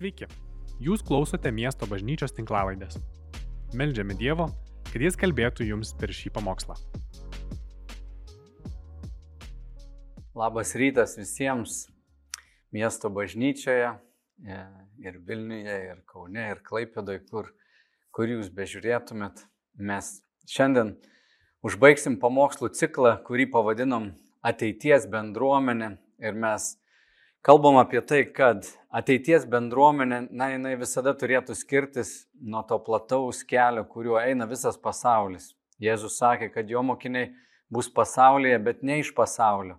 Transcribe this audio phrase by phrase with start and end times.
[0.00, 0.24] Sveiki,
[0.80, 2.94] jūs klausote miesto bažnyčios tinklavaidės.
[3.76, 4.46] Meldžiame Dievo,
[4.86, 6.72] kad Jis kalbėtų jums per šį pamokslą.
[10.32, 11.82] Labas rytas visiems
[12.72, 14.58] miesto bažnyčioje e,
[15.04, 17.52] ir Vilniuje, ir Kaune, ir Klaipėdoje, kur,
[18.08, 19.44] kur jūs bežiūrėtumėt.
[19.84, 20.14] Mes
[20.48, 20.96] šiandien
[21.60, 26.78] užbaigsim pamokslų ciklą, kurį pavadinom ateities bendruomenė ir mes
[27.42, 33.84] kalbam apie tai, kad ateities bendruomenė, na, jinai visada turėtų skirtis nuo to plataus kelio,
[33.88, 35.54] kuriuo eina visas pasaulis.
[35.80, 37.30] Jėzus sakė, kad jo mokiniai
[37.72, 39.78] bus pasaulyje, bet ne iš pasaulio.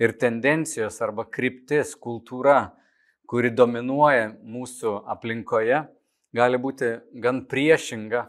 [0.00, 2.72] Ir tendencijos arba kryptis, kultūra,
[3.30, 5.84] kuri dominuoja mūsų aplinkoje,
[6.34, 6.90] gali būti
[7.22, 8.24] gan priešinga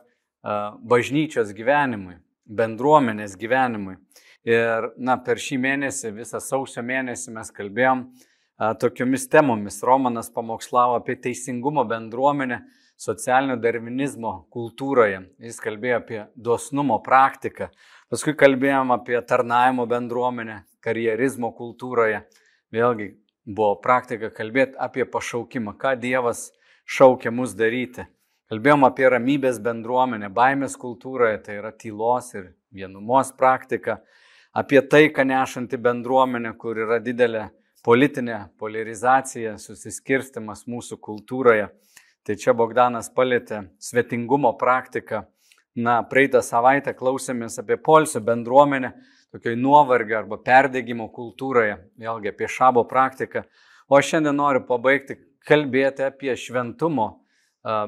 [0.85, 3.97] bažnyčios gyvenimui, bendruomenės gyvenimui.
[4.45, 8.03] Ir na, per šį mėnesį, visą sausio mėnesį mes kalbėjom
[8.57, 9.81] tokiomis temomis.
[9.83, 12.61] Romanas pamokslavo apie teisingumo bendruomenę
[12.97, 15.25] socialinio darvinizmo kultūroje.
[15.43, 17.69] Jis kalbėjo apie dosnumo praktiką.
[18.09, 22.23] Paskui kalbėjom apie tarnavimo bendruomenę, karjerizmo kultūroje.
[22.71, 23.11] Vėlgi
[23.45, 26.49] buvo praktika kalbėti apie pašaukimą, ką Dievas
[26.85, 28.07] šaukia mus daryti.
[28.49, 33.97] Kalbėjom apie ramybės bendruomenę, baimės kultūroje, tai yra tylos ir vienumos praktika,
[34.53, 37.47] apie tai, ką nešanti bendruomenė, kur yra didelė
[37.85, 41.69] politinė polarizacija, susiskirstimas mūsų kultūroje.
[42.25, 45.21] Tai čia Bogdanas palėtė svetingumo praktiką.
[45.75, 48.93] Na, praeitą savaitę klausėmės apie polsio bendruomenę,
[49.35, 53.43] tokioj nuovargio arba perdėgymo kultūroje, vėlgi apie šabo praktiką.
[53.91, 57.09] O šiandien noriu pabaigti kalbėti apie šventumo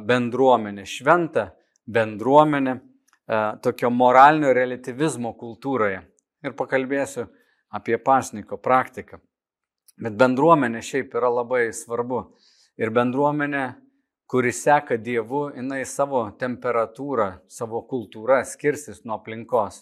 [0.05, 1.47] bendruomenę, šventą
[1.87, 2.75] bendruomenę
[3.63, 6.03] tokio moralinio relativizmo kultūroje.
[6.45, 7.25] Ir pakalbėsiu
[7.73, 9.17] apie pasniko praktiką.
[9.97, 12.21] Bet bendruomenė šiaip yra labai svarbu.
[12.77, 13.63] Ir bendruomenė,
[14.29, 19.81] kuri seka Dievu, jinai savo temperatūrą, savo kultūrą skirsis nuo aplinkos.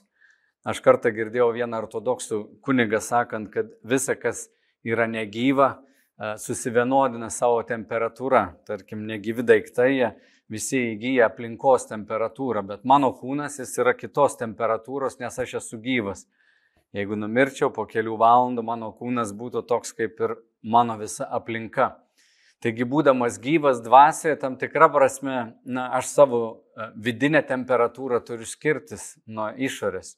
[0.65, 4.48] Aš kartą girdėjau vieną ortodoksų kunigą sakant, kad visa, kas
[4.87, 8.45] yra negyva, e, susivienodina savo temperatūrą.
[8.65, 10.14] Tarkim, negyvi daiktai,
[10.49, 16.23] visi įgyja aplinkos temperatūrą, bet mano kūnas jis yra kitos temperatūros, nes aš esu gyvas.
[16.95, 21.89] Jeigu numirčiau po kelių valandų, mano kūnas būtų toks kaip ir mano visa aplinka.
[22.64, 29.17] Taigi, būdamas gyvas dvasioje, tam tikra prasme, na, aš savo e, vidinę temperatūrą turiu skirtis
[29.28, 30.14] nuo išorės.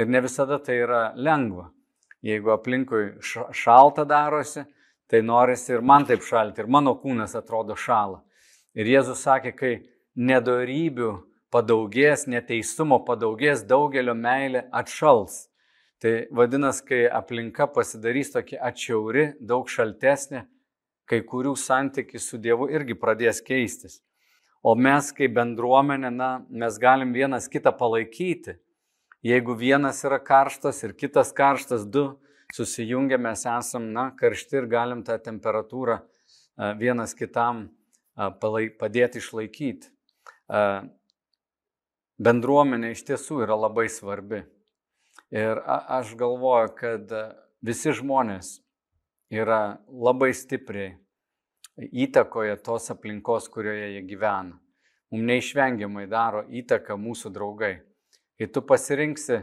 [0.00, 1.68] Ir ne visada tai yra lengva.
[2.24, 4.64] Jeigu aplinkui šalta darosi,
[5.12, 8.22] tai norisi ir man taip šalti, ir mano kūnas atrodo šalą.
[8.72, 9.74] Ir Jėzus sakė, kai
[10.16, 11.12] nedorybių
[11.52, 15.44] padaugės, neteisumo padaugės, daugelio meilė atšals.
[16.02, 20.42] Tai vadinasi, kai aplinka pasidarys tokia atšiauri, daug šaltesnė,
[21.08, 24.02] kai kurių santykiai su Dievu irgi pradės keistis.
[24.60, 28.58] O mes kaip bendruomenė, na, mes galim vienas kitą palaikyti.
[29.24, 32.18] Jeigu vienas yra karštas ir kitas karštas, du
[32.54, 36.00] susijungia, mes esam, na, karšti ir galim tą temperatūrą
[36.80, 37.68] vienas kitam
[38.16, 39.88] padėti išlaikyti.
[42.16, 44.42] Bendruomenė iš tiesų yra labai svarbi.
[45.34, 47.10] Ir aš galvoju, kad
[47.66, 48.60] visi žmonės
[49.32, 50.94] yra labai stipriai
[51.76, 54.56] įtakoje tos aplinkos, kurioje jie gyvena.
[55.10, 57.74] Mums neišvengiamai daro įtaką mūsų draugai.
[58.38, 59.42] Kai tu pasirinksi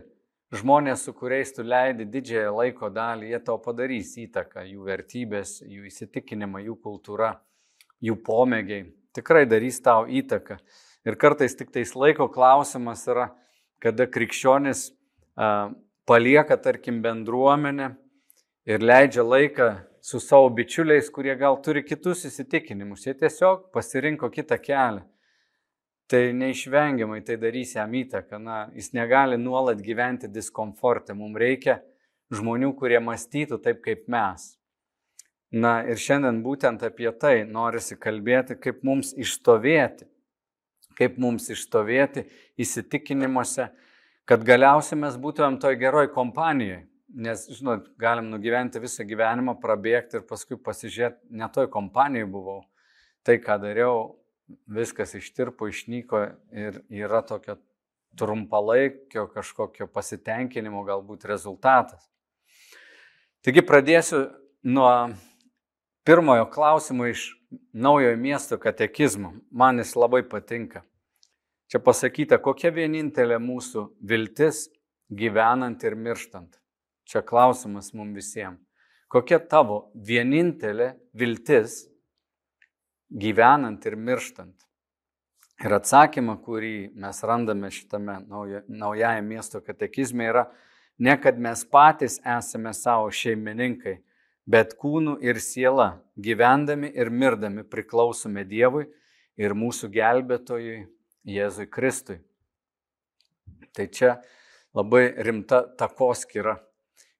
[0.53, 5.87] žmonės, su kuriais tu leidi didžiąją laiko dalį, jie tau padarys įtaką, jų vertybės, jų
[5.89, 7.31] įsitikinimą, jų kultūra,
[8.03, 8.89] jų pomėgiai.
[9.13, 10.59] Tikrai darys tau įtaką.
[11.03, 13.31] Ir kartais tik tais laiko klausimas yra,
[13.83, 14.91] kada krikščionis
[16.05, 17.95] palieka, tarkim, bendruomenę
[18.65, 19.69] ir leidžia laiką
[20.03, 23.05] su savo bičiuliais, kurie gal turi kitus įsitikinimus.
[23.07, 25.05] Jie tiesiog pasirinko kitą kelią.
[26.11, 28.37] Tai neišvengiamai tai darys jam įtaką.
[28.43, 31.15] Na, jis negali nuolat gyventi diskomforte.
[31.15, 31.79] Mums reikia
[32.35, 34.51] žmonių, kurie mąstytų taip kaip mes.
[35.53, 40.09] Na ir šiandien būtent apie tai norisi kalbėti, kaip mums išstovėti.
[40.97, 42.25] Kaip mums išstovėti
[42.61, 43.69] įsitikinimuose,
[44.29, 46.83] kad galiausiai mes būtumėm toj geroj kompanijoje.
[47.13, 52.63] Nes, žinot, galim nugyventi visą gyvenimą, prabėgti ir paskui pasižiūrėti, ne toj kompanijoje buvau.
[53.23, 54.15] Tai, ką dariau,
[54.65, 57.59] viskas ištirpo, išnyko ir yra tokio
[58.17, 62.09] trumpalaikio kažkokio pasitenkinimo galbūt rezultatas.
[63.43, 64.25] Taigi pradėsiu
[64.63, 64.89] nuo
[66.07, 67.33] pirmojo klausimo iš
[67.73, 69.33] naujojo miesto katekizmo.
[69.51, 70.83] Man jis labai patinka.
[71.71, 74.67] Čia pasakyta, kokia vienintelė mūsų viltis
[75.09, 76.59] gyvenant ir mirštant.
[77.09, 78.61] Čia klausimas mums visiems.
[79.11, 81.83] Kokia tavo vienintelė viltis
[83.13, 84.55] gyvenant ir mirštant.
[85.63, 90.47] Ir atsakymą, kurį mes randame šitame nauja, naujajame miesto katekizme, yra
[90.97, 93.99] ne kad mes patys esame savo šeimininkai,
[94.49, 98.87] bet kūnų ir siela, gyvendami ir mirdami priklausome Dievui
[99.39, 100.81] ir mūsų gelbėtojui
[101.27, 102.19] Jėzui Kristui.
[103.73, 104.13] Tai čia
[104.75, 106.57] labai rimta takoskira,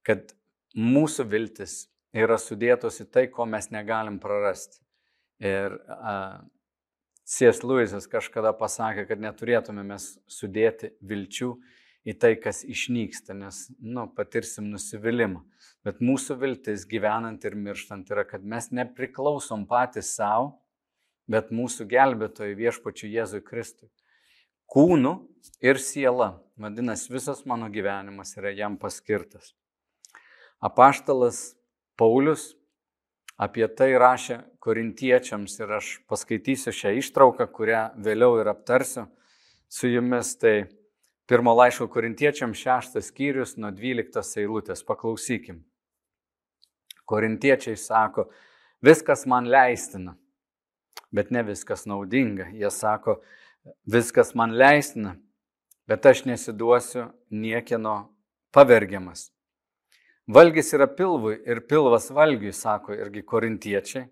[0.05, 0.33] kad
[0.77, 4.81] mūsų viltis yra sudėtos į tai, ko mes negalim prarasti.
[5.44, 6.41] Ir uh,
[7.25, 7.63] C.S.
[7.63, 11.53] Lewisas kažkada pasakė, kad neturėtume mes sudėti vilčių
[12.03, 15.41] į tai, kas išnyksta, nes, nu, patirsim nusivylimą.
[15.88, 20.57] Bet mūsų viltis gyvenant ir mirštant yra, kad mes nepriklausom patys savo,
[21.30, 23.90] bet mūsų gelbėtojai viešpačiu Jėzui Kristui.
[24.74, 25.14] Kūnu
[25.64, 29.54] ir siela, vadinasi, visas mano gyvenimas yra jam paskirtas.
[30.64, 31.54] Apaštalas
[32.00, 32.54] Paulius
[33.38, 39.08] apie tai rašė korintiečiams ir aš paskaitysiu šią ištrauką, kurią vėliau ir aptarsiu
[39.68, 40.36] su jumis.
[40.40, 40.70] Tai
[41.30, 44.86] pirmo laiško korintiečiams šeštas skyrius nuo dvyliktos eilutės.
[44.88, 45.64] Paklausykim.
[47.10, 48.30] Korintiečiai sako,
[48.81, 50.16] viskas man leistina,
[51.13, 52.50] bet ne viskas naudinga.
[52.51, 53.19] Jie sako,
[53.86, 55.15] viskas man leistina,
[55.88, 58.10] bet aš nesiduosiu niekieno
[58.54, 59.30] pavergiamas.
[60.27, 64.06] Valgys yra pilvui ir pilvas valgiui, sako irgi korintiečiai,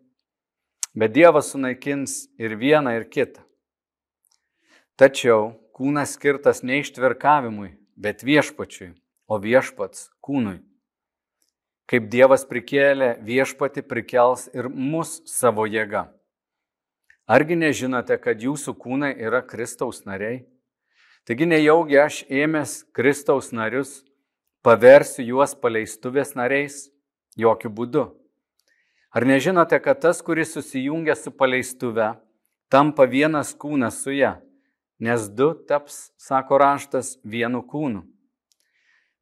[0.93, 3.45] bet Dievas sunaikins ir vieną, ir kitą.
[4.99, 8.91] Tačiau kūnas skirtas ne ištverkavimui, bet viešpačiui,
[9.31, 10.59] o viešpats kūnui.
[11.87, 16.09] Kaip Dievas prikėlė, viešpati prikels ir mus savo jėga.
[17.29, 20.41] Argi nežinote, kad jūsų kūnai yra Kristaus nariai?
[21.25, 24.01] Taigi nejaugi aš ėmęs Kristaus narius,
[24.65, 26.89] paversiu juos paleistuvės nariais?
[27.37, 28.05] Jokių būdų.
[29.11, 32.13] Ar nežinote, kad tas, kuris susijungia su paleistuve,
[32.71, 34.39] tampa vienas kūnas su ją?
[34.99, 38.03] Nes du taps, sako raštas, vienu kūnu.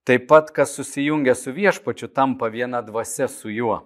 [0.07, 3.83] Taip pat, kas susijungia su viešpačiu, tampa viena dvasia su juo.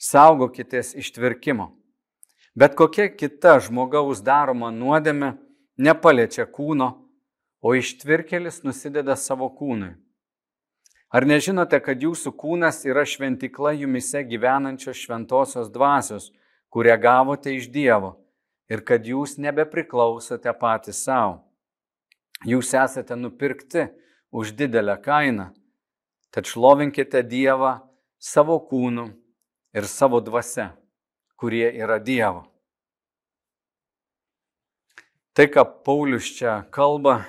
[0.00, 1.72] Saugokitės ištvirkimo.
[2.54, 5.32] Bet kokia kita žmogaus daroma nuodėme
[5.74, 6.92] nepaliečia kūno,
[7.58, 9.94] o ištvirkelis nusideda savo kūnui.
[11.14, 16.28] Ar nežinote, kad jūsų kūnas yra šventikla jumise gyvenančios šventosios dvasios,
[16.70, 18.12] kurią gavote iš Dievo
[18.70, 21.40] ir kad jūs nebepriklausote patys savo?
[22.46, 23.88] Jūs esate nupirkti
[24.30, 25.50] už didelę kainą,
[26.30, 27.80] tad šlovinkite Dievą
[28.18, 29.08] savo kūnu
[29.74, 30.70] ir savo dvasia
[31.36, 32.44] kurie yra Dievo.
[35.34, 37.24] Tai, ką Paulius čia kalba,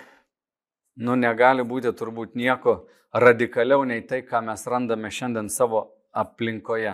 [1.01, 5.81] nu negali būti turbūt nieko radikaliau nei tai, ką mes randame šiandien savo
[6.13, 6.93] aplinkoje.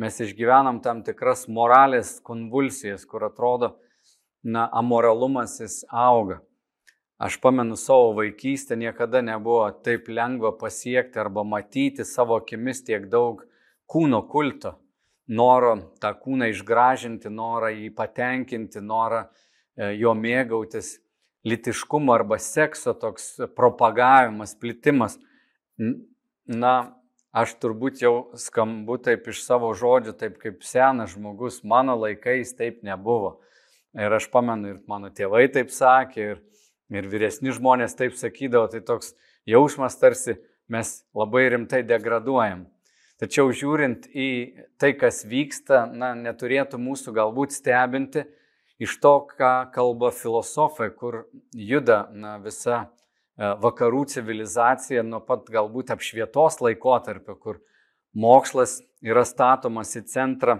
[0.00, 3.74] Mes išgyvenam tam tikras moralės konvulsijas, kur atrodo,
[4.40, 6.40] na, amoralumas jis auga.
[7.20, 13.44] Aš pamenu savo vaikystę, niekada nebuvo taip lengva pasiekti arba matyti savo akimis tiek daug
[13.84, 14.78] kūno kulto
[15.30, 20.98] noro tą kūną išgražinti, norą jį patenkinti, norą e, jo mėgautis,
[21.46, 25.16] litiškumo arba sekso toks propagavimas, plitimas.
[26.50, 26.74] Na,
[27.32, 32.82] aš turbūt jau skambu taip iš savo žodžių, taip kaip senas žmogus, mano laikais taip
[32.86, 33.38] nebuvo.
[33.96, 36.42] Ir aš pamenu, ir mano tėvai taip sakė, ir,
[36.94, 39.14] ir vyresni žmonės taip sakydavo, tai toks
[39.48, 40.36] jausmas tarsi
[40.70, 42.66] mes labai rimtai degraduojam.
[43.20, 44.28] Tačiau žiūrint į
[44.80, 48.24] tai, kas vyksta, na, neturėtų mūsų galbūt stebinti
[48.80, 55.92] iš to, ką kalba filosofai, kur juda na, visa e, vakarų civilizacija nuo pat galbūt
[55.92, 57.60] apšvietos laikotarpio, kur
[58.16, 60.56] mokslas yra statomas į centrą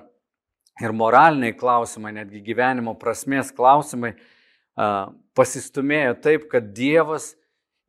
[0.84, 4.14] ir moraliniai klausimai, netgi gyvenimo prasmės klausimai
[5.36, 7.34] pasistumėjo taip, kad Dievas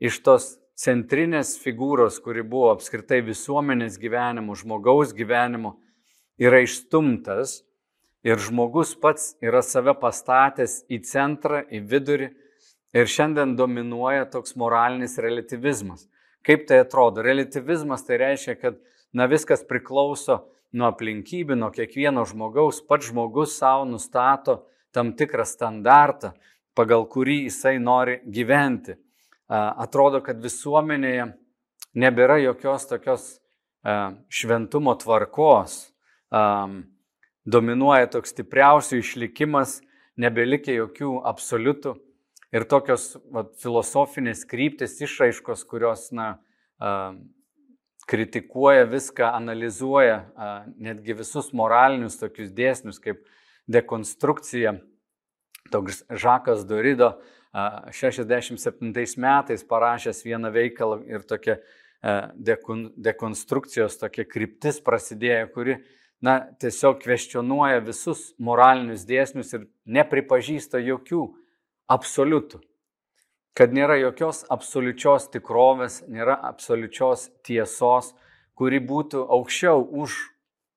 [0.02, 0.48] iš tos
[0.82, 5.76] centrinės figūros, kuri buvo apskritai visuomenės gyvenimo, žmogaus gyvenimo,
[6.42, 7.60] yra išstumtas
[8.26, 12.32] ir žmogus pats yra save pastatęs į centrą, į vidurį
[12.98, 16.08] ir šiandien dominuoja toks moralinis relativizmas.
[16.42, 17.22] Kaip tai atrodo?
[17.22, 18.80] Relativizmas tai reiškia, kad
[19.14, 20.40] na, viskas priklauso
[20.74, 24.64] nuo aplinkybių, nuo kiekvieno žmogaus, pats žmogus savo nustato
[24.96, 26.34] tam tikrą standartą,
[26.74, 28.98] pagal kurį jisai nori gyventi
[29.52, 31.32] atrodo, kad visuomenėje
[32.00, 33.26] nebėra jokios tokios
[34.32, 35.92] šventumo tvarkos,
[37.44, 39.80] dominuoja toks stipriausių išlikimas,
[40.22, 41.96] nebelikė jokių absoliutų
[42.54, 46.36] ir tokios va, filosofinės kryptis, išraiškos, kurios na,
[48.12, 50.18] kritikuoja viską, analizuoja
[50.76, 53.22] netgi visus moralinius tokius dėsnius, kaip
[53.72, 54.80] dekonstrukcija.
[55.72, 57.14] Toks Žakas Dorido
[57.52, 61.58] 67 metais parašęs vieną veikalą ir tokia
[62.02, 65.76] dekonstrukcijos tokia kryptis prasidėjo, kuri
[66.22, 71.28] na, tiesiog kvestionuoja visus moralinius dėsnius ir nepripažįsta jokių
[71.92, 72.62] absoliutų.
[73.54, 78.14] Kad nėra jokios absoliučios tikrovės, nėra absoliučios tiesos,
[78.56, 80.16] kuri būtų aukščiau už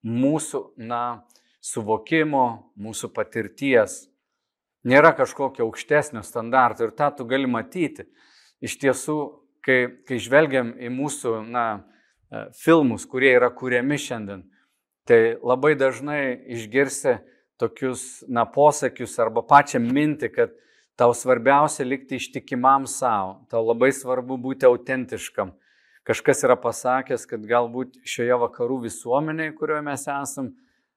[0.04, 1.24] mūsų, na,
[1.64, 4.08] suvokimo, mūsų patirties.
[4.84, 8.04] Nėra kažkokio aukštesnio standarto ir tą tu gali matyti.
[8.64, 9.16] Iš tiesų,
[9.64, 11.64] kai, kai žvelgiam į mūsų, na,
[12.28, 14.44] e, filmus, kurie yra kuriami šiandien,
[15.08, 16.20] tai labai dažnai
[16.52, 17.16] išgirsi
[17.60, 20.52] tokius, na, posakius arba pačią mintį, kad
[21.00, 25.54] tau svarbiausia likti ištikimam savo, tau labai svarbu būti autentiškam.
[26.04, 30.52] Kažkas yra pasakęs, kad galbūt šioje vakarų visuomenėje, kurioje mes esam,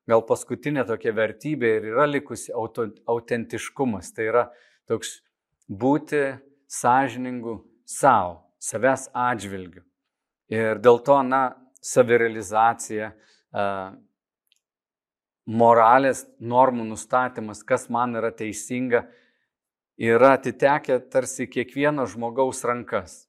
[0.07, 4.13] gal paskutinė tokia vertybė ir yra likusi auto, autentiškumas.
[4.15, 4.43] Tai yra
[4.89, 5.19] toks
[5.67, 6.23] būti
[6.71, 9.83] sąžiningu savo, savęs atžvilgiu.
[10.51, 11.41] Ir dėl to, na,
[11.83, 13.11] savirealizacija,
[15.47, 19.05] moralės normų nustatymas, kas man yra teisinga,
[19.97, 23.26] yra atitekę tarsi kiekvieno žmogaus rankas.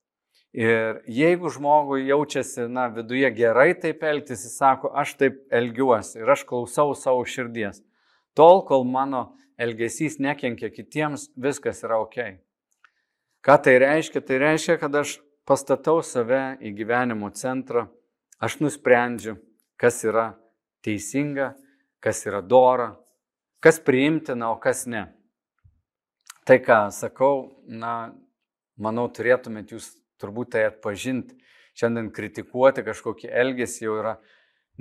[0.56, 6.30] Ir jeigu žmogui jaučiasi, na, viduje gerai taip elgtis, jis sako, aš taip elgiuosi ir
[6.32, 7.82] aš klausau savo širdies.
[8.34, 12.38] Tol, kol mano elgesys nekenkia kitiems, viskas yra ok.
[13.44, 14.22] Ką tai reiškia?
[14.24, 17.86] Tai reiškia, kad aš pastatau save į gyvenimo centrą,
[18.40, 19.36] aš nusprendžiu,
[19.76, 20.32] kas yra
[20.84, 21.52] teisinga,
[22.00, 22.94] kas yra dora,
[23.60, 25.04] kas priimtina, o kas ne.
[26.48, 28.14] Tai, ką sakau, na,
[28.80, 31.38] manau, turėtumėt jūs turbūt tai atpažinti.
[31.78, 34.16] Šiandien kritikuoti kažkokį elgesį jau yra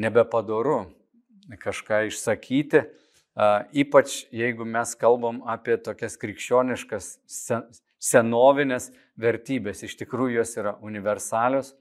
[0.01, 0.87] nebepadoru
[1.61, 2.83] kažką išsakyti,
[3.77, 7.11] ypač jeigu mes kalbam apie tokias krikščioniškas
[8.01, 9.83] senovinės vertybės.
[9.85, 11.75] Iš tikrųjų jos yra universalios,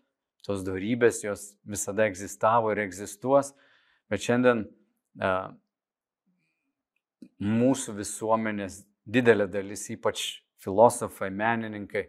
[0.46, 3.54] tos darybės jos visada egzistavo ir egzistuos,
[4.12, 4.66] bet šiandien
[7.42, 12.06] mūsų visuomenės didelė dalis, ypač filosofai, menininkai,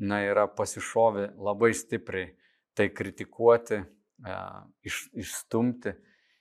[0.00, 2.32] na, yra pasišovę labai stipriai
[2.74, 3.82] tai kritikuoti,
[4.24, 4.36] e,
[4.88, 5.94] iš, išstumti.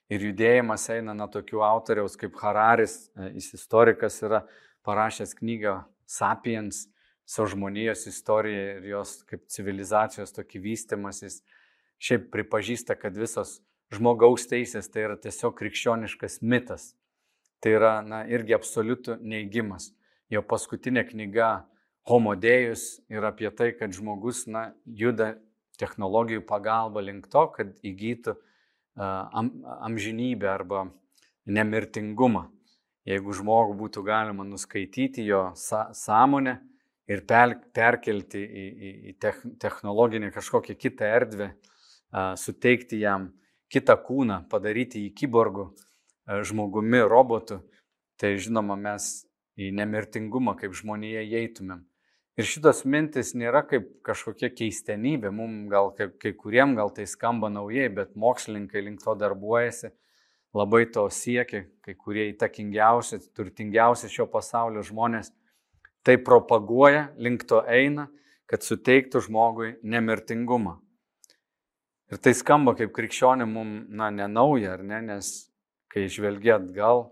[0.09, 4.45] Ir judėjimas eina nuo tokių autoriaus kaip Hararis, e, jis istorikas yra
[4.87, 5.75] parašęs knygą
[6.09, 6.87] Sapiens,
[7.29, 11.21] savo žmonijos istoriją ir jos kaip civilizacijos tokį vystimas.
[11.21, 11.43] Jis
[12.01, 13.59] šiaip pripažįsta, kad visos
[13.93, 16.93] žmogaus teisės tai yra tiesiog krikščioniškas mitas.
[17.59, 19.91] Tai yra, na, irgi absoliutų neigimas.
[20.31, 21.67] Jo paskutinė knyga
[22.09, 25.35] homodėjus ir apie tai, kad žmogus na, juda
[25.79, 28.35] technologijų pagalba link to, kad įgytų
[28.99, 29.51] am,
[29.87, 30.87] amžinybę arba
[31.49, 32.47] nemirtingumą.
[33.07, 36.59] Jeigu žmogų būtų galima nuskaityti jo sąmonę
[37.09, 41.49] ir per, perkelti į, į, į technologinę kažkokią kitą erdvę,
[42.37, 43.31] suteikti jam
[43.71, 45.69] kitą kūną, padaryti jį kyborgu,
[46.45, 47.61] žmogumi, robotu,
[48.19, 49.09] tai žinoma, mes
[49.59, 51.85] į nemirtingumą kaip žmonėje įeitumėm.
[52.39, 57.49] Ir šitos mintis nėra kaip kažkokia keistenybė, mums gal kai, kai kuriem gal tai skamba
[57.51, 59.89] naujai, bet mokslininkai link to darbuojasi,
[60.55, 65.33] labai to siekia, kai kurie įtakingiausi, turtingiausi šio pasaulio žmonės
[66.07, 68.07] tai propaguoja, link to eina,
[68.47, 70.77] kad suteiktų žmogui nemirtingumą.
[72.09, 75.33] Ir tai skamba kaip krikščionė mums, na, nenauja, ar ne, nes
[75.91, 77.09] kai žvelgia atgal,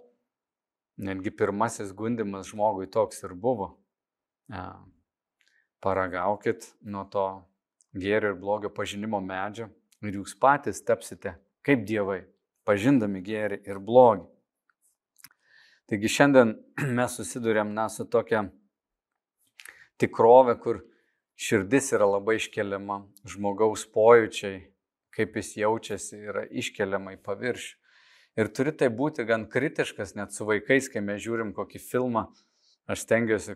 [0.98, 3.76] netgi pirmasis gundimas žmogui toks ir buvo
[5.84, 7.28] paragaukit nuo to
[7.98, 9.70] gėrio ir blogio pažinimo medžio
[10.06, 12.22] ir jūs patys tapsite kaip dievai,
[12.68, 14.28] pažindami gėrį ir blogį.
[15.88, 16.54] Taigi šiandien
[17.00, 18.48] mes susidurėm na, su tokia
[20.02, 20.82] tikrovė, kur
[21.40, 24.66] širdis yra labai iškeliama, žmogaus pojūčiai,
[25.16, 27.76] kaip jis jaučiasi, yra iškeliama į paviršių.
[28.38, 32.28] Ir turi tai būti gan kritiškas, net su vaikais, kai mes žiūrim kokį filmą,
[32.86, 33.56] aš stengiuosi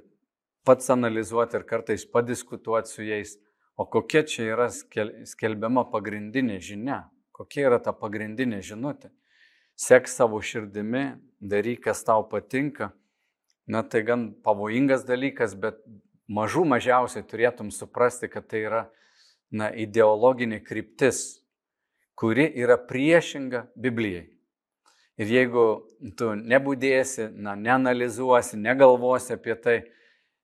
[0.64, 3.38] pats analizuoti ir kartais padiskutuoti su jais,
[3.78, 7.04] o kokia čia yra skelbiama pagrindinė žinia,
[7.34, 9.10] kokia yra ta pagrindinė žinutė.
[9.76, 12.92] Sek savo širdimi, daryk, kas tau patinka.
[13.66, 15.80] Na tai gan pavojingas dalykas, bet
[16.30, 18.82] mažų mažiausiai turėtum suprasti, kad tai yra
[19.52, 21.42] na, ideologinė kryptis,
[22.16, 24.28] kuri yra priešinga Biblijai.
[25.22, 25.66] Ir jeigu
[26.18, 29.76] tu nebūdėsi, na, neanalizuosi, negalvosi apie tai,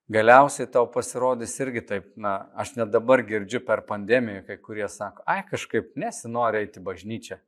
[0.07, 5.25] Galiausiai tau pasirodys irgi taip, na, aš net dabar girdžiu per pandemiją, kai kurie sako,
[5.27, 7.41] ai kažkaip nesinori eiti bažnyčią.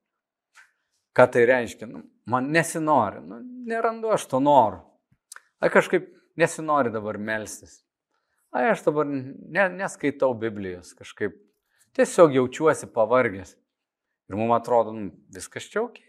[1.15, 1.87] Ką tai reiškia?
[1.87, 3.39] Nu, man nesinori, nu,
[3.69, 4.83] nerandu aš to noro.
[5.63, 7.79] Ai kažkaip nesinori dabar melstis.
[8.51, 11.39] Ai aš dabar ne, neskaitau Biblijos, kažkaip
[11.95, 13.55] tiesiog jaučiuosi pavargęs.
[14.29, 16.03] Ir mums atrodo, nu, viskas čia ok.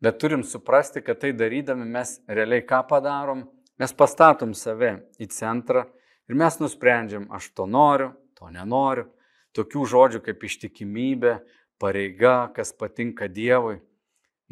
[0.00, 3.44] Bet turim suprasti, kad tai darydami mes realiai ką padarom,
[3.80, 5.86] mes pastatom save į centrą
[6.28, 9.08] ir mes nusprendžiam, aš to noriu, to nenoriu.
[9.56, 11.40] Tokių žodžių kaip ištikimybė,
[11.80, 13.80] pareiga, kas patinka Dievui,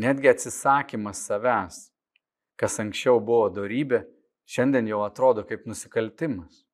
[0.00, 1.76] netgi atsisakymas savęs,
[2.58, 4.02] kas anksčiau buvo darybė,
[4.48, 6.64] šiandien jau atrodo kaip nusikaltimas.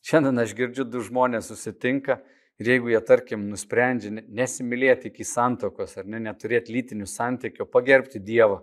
[0.00, 2.22] Šiandien aš girdžiu, du žmonės susitinka
[2.60, 8.58] Ir jeigu jie, tarkim, nusprendžia nesimylėti iki santokos ar ne, neturėti lytinių santykių, pagerbti Dievą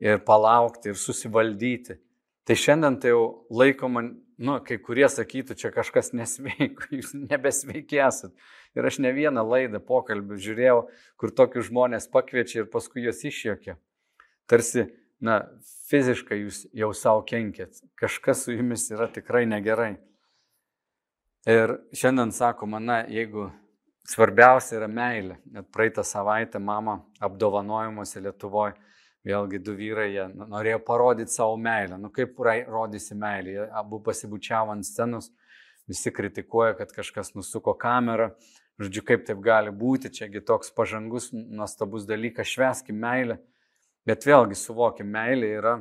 [0.00, 1.98] ir palaukti ir susivaldyti,
[2.48, 4.06] tai šiandien tai jau laikoma,
[4.40, 8.32] nu, kai kurie sakytų, čia kažkas nesveiko, jūs nebesveiki esat.
[8.76, 10.78] Ir aš ne vieną laidą pokalbių žiūrėjau,
[11.20, 13.76] kur tokius žmonės pakviečia ir paskui juos išjokia.
[14.48, 14.86] Tarsi,
[15.20, 15.42] na,
[15.90, 19.98] fiziškai jūs jau savo kenkėt, kažkas su jumis yra tikrai negerai.
[21.48, 23.50] Ir šiandien sakoma, na, jeigu
[24.08, 28.76] svarbiausia yra meilė, net praeitą savaitę mama apdovanojimuose Lietuvoje,
[29.28, 31.98] vėlgi du vyrai, jie norėjo parodyti savo meilę.
[32.00, 35.30] Nu kaip rodysi meilę, jie abu pasibučiavo ant scenos,
[35.88, 38.32] visi kritikuoja, kad kažkas nusuko kamerą.
[38.78, 43.40] Žodžiu, kaip taip gali būti, čiagi toks pažangus, nuostabus dalykas, šveskim meilę.
[44.06, 45.74] Bet vėlgi suvokim, meilė yra,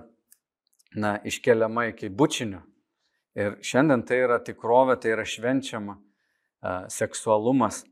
[0.98, 2.64] na, iškeliama iki bučinio,
[3.38, 6.00] Ir šiandien tai yra tikrovė, tai yra švenčiama
[6.90, 7.84] seksualumas.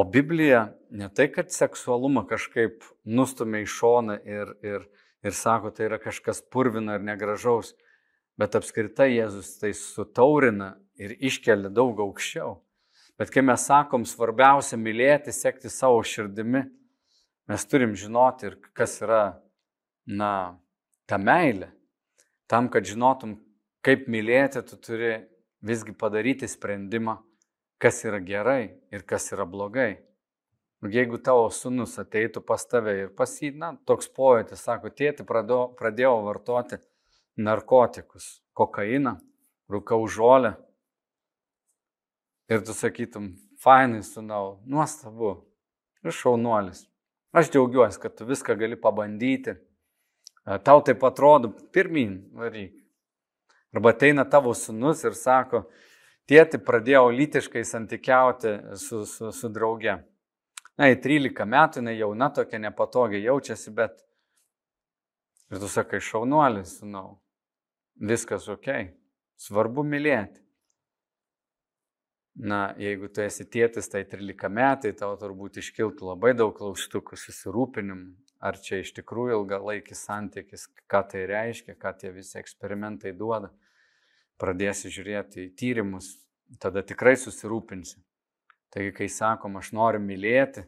[0.00, 4.86] O Biblija ne tai, kad seksualumą kažkaip nustumia į šoną ir, ir,
[5.20, 7.74] ir sako, tai yra kažkas purvino ir negražaus,
[8.40, 12.56] bet apskritai Jėzus tai sutaurina ir iškelia daug aukščiau.
[13.20, 16.64] Bet kai mes sakom, svarbiausia mylėti, sekti savo širdimi,
[17.52, 19.24] mes turim žinoti ir kas yra,
[20.08, 20.32] na,
[21.04, 21.74] ta meilė.
[22.48, 23.36] Tam, kad žinotum,
[23.84, 25.18] kaip mylėti, tu turi
[25.60, 27.20] visgi padaryti sprendimą,
[27.80, 29.98] kas yra gerai ir kas yra blogai.
[30.80, 36.78] Jeigu tavo sunus ateitų pas tave ir pasydina, toks pojūtis, sako, tėti, pradėjau, pradėjau vartoti
[37.36, 39.18] narkotikus, kokainą,
[39.68, 40.54] rūkau žolę.
[42.50, 45.34] Ir tu sakytum, fainai, sunau, nuostabu,
[46.08, 46.86] šaunuolis.
[47.36, 49.54] Aš džiaugiuosi, kad tu viską gali pabandyti.
[50.64, 52.72] Tau taip atrodo, pirmin, varyk.
[53.76, 55.66] Arba ateina tavo sunus ir sako,
[56.28, 60.00] tėti pradėjau lytiškai santykiauti su, su, su drauge.
[60.80, 63.98] Na, į 13 metų, jinai jauna tokia nepatogiai jaučiasi, bet
[65.50, 67.18] ir tu sakai, šaunuolis, sunau,
[68.00, 68.70] viskas ok,
[69.40, 70.40] svarbu mylėti.
[72.40, 78.14] Na, jeigu tu esi tėtis, tai 13 metai, tau turbūt iškiltų labai daug klaustukų, susirūpinimų,
[78.40, 83.50] ar čia iš tikrųjų ilgalaikis santykis, ką tai reiškia, ką tie visi eksperimentai duoda.
[84.40, 86.14] Pradėsi žiūrėti į tyrimus,
[86.62, 87.98] tada tikrai susirūpinsi.
[88.72, 90.62] Taigi, kai sakom, aš noriu mylėti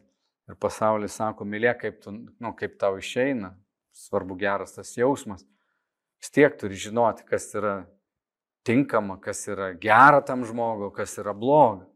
[0.49, 3.53] ir pasaulis sako, mylėk, kaip, tu, nu, kaip tau išeina,
[3.95, 5.45] svarbu geras tas jausmas,
[6.21, 7.77] vis tiek turi žinoti, kas yra
[8.67, 11.87] tinkama, kas yra gera tam žmogui, kas yra bloga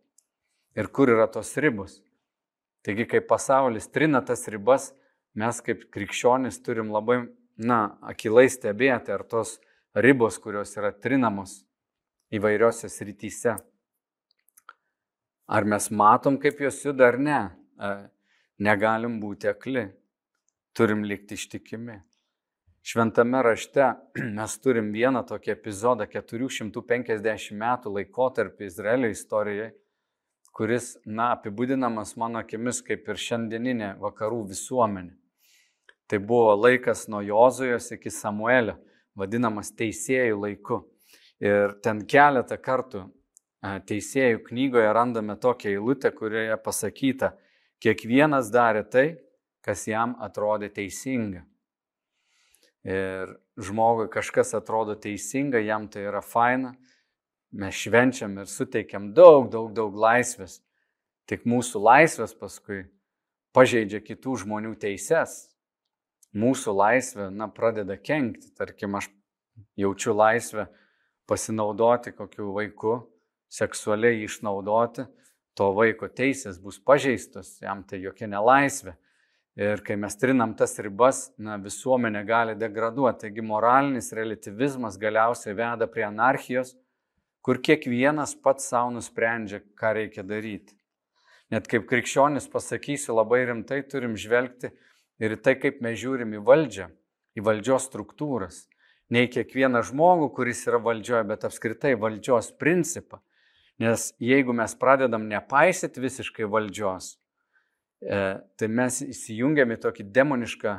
[0.80, 2.00] ir kur yra tos ribos.
[2.88, 4.94] Taigi, kai pasaulis trina tas ribas,
[5.36, 7.26] mes kaip krikščionys turim labai,
[7.58, 9.58] na, akilai stebėti, ar tos
[9.98, 11.67] ribos, kurios yra trinamos
[12.34, 13.56] įvairiose srityse,
[15.48, 17.40] ar mes matom, kaip jos juda ar ne,
[18.60, 19.88] negalim būti akli,
[20.76, 22.02] turim likti ištikimi.
[22.88, 23.90] Šventame rašte
[24.38, 29.74] mes turim vieną tokį epizodą 450 metų laikotarpį Izraelio istorijoje,
[30.56, 35.14] kuris, na, apibūdinamas mano akimis kaip ir šiandieninė vakarų visuomenė.
[36.08, 38.78] Tai buvo laikas nuo Jozujos iki Samuelio,
[39.20, 40.80] vadinamas teisėjų laiku.
[41.44, 43.04] Ir ten keletą kartų
[43.62, 47.34] teisėjų knygoje randame tokią eilutę, kurioje pasakyta,
[47.84, 49.08] kiekvienas darė tai,
[49.62, 51.44] kas jam atrodė teisinga.
[52.88, 56.72] Ir žmogui kažkas atrodo teisinga, jam tai yra faina,
[57.52, 60.62] mes švenčiam ir suteikiam daug, daug, daug laisvės.
[61.28, 62.86] Tik mūsų laisvės paskui
[63.52, 65.50] pažeidžia kitų žmonių teises,
[66.38, 68.54] mūsų laisvė, na, pradeda kenkti.
[68.56, 69.10] Tarkim, aš
[69.76, 70.70] jaučiu laisvę
[71.28, 72.98] pasinaudoti kokiu vaiku,
[73.52, 75.06] seksualiai išnaudoti,
[75.58, 78.96] to vaiko teisės bus pažeistos, jam tai jokia nelaisvė.
[79.58, 83.24] Ir kai mes trinam tas ribas, na, visuomenė gali degraduoti.
[83.24, 86.76] Taigi moralinis relativizmas galiausiai veda prie anarchijos,
[87.42, 90.76] kur kiekvienas pats savo nusprendžia, ką reikia daryti.
[91.50, 94.70] Net kaip krikščionis pasakysiu labai rimtai, turim žvelgti
[95.24, 96.92] ir į tai, kaip mes žiūrim į valdžią,
[97.40, 98.68] į valdžios struktūras.
[99.14, 103.22] Ne į kiekvieną žmogų, kuris yra valdžioje, bet apskritai valdžios principą.
[103.80, 107.14] Nes jeigu mes pradedam nepaisyti visiškai valdžios,
[108.02, 108.20] e,
[108.58, 110.74] tai mes įsijungiam į tokį demonišką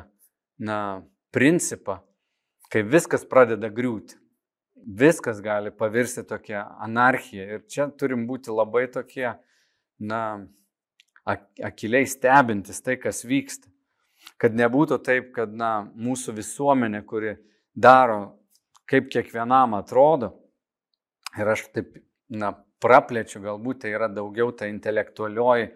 [0.67, 0.79] na,
[1.31, 1.99] principą,
[2.69, 4.17] kai viskas pradeda griūti.
[4.79, 7.45] Viskas gali pavirsti tokia anarchija.
[7.55, 9.33] Ir čia turim būti labai tokie,
[9.99, 10.21] na,
[11.25, 13.69] akiliai stebintis tai, kas vyksta.
[14.39, 17.35] Kad nebūtų taip, kad, na, mūsų visuomenė, kuri
[17.79, 18.19] daro,
[18.89, 20.33] kaip kiekvienam atrodo,
[21.39, 21.95] ir aš taip,
[22.29, 25.71] na, praplečiu, galbūt tai yra daugiau ta intelektualioji,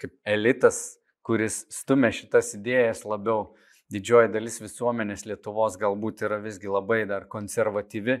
[0.00, 3.54] kaip elitas, kuris stumia šitas idėjas labiau.
[3.88, 8.18] Didžioji dalis visuomenės Lietuvos galbūt yra visgi labai dar konservatyvi,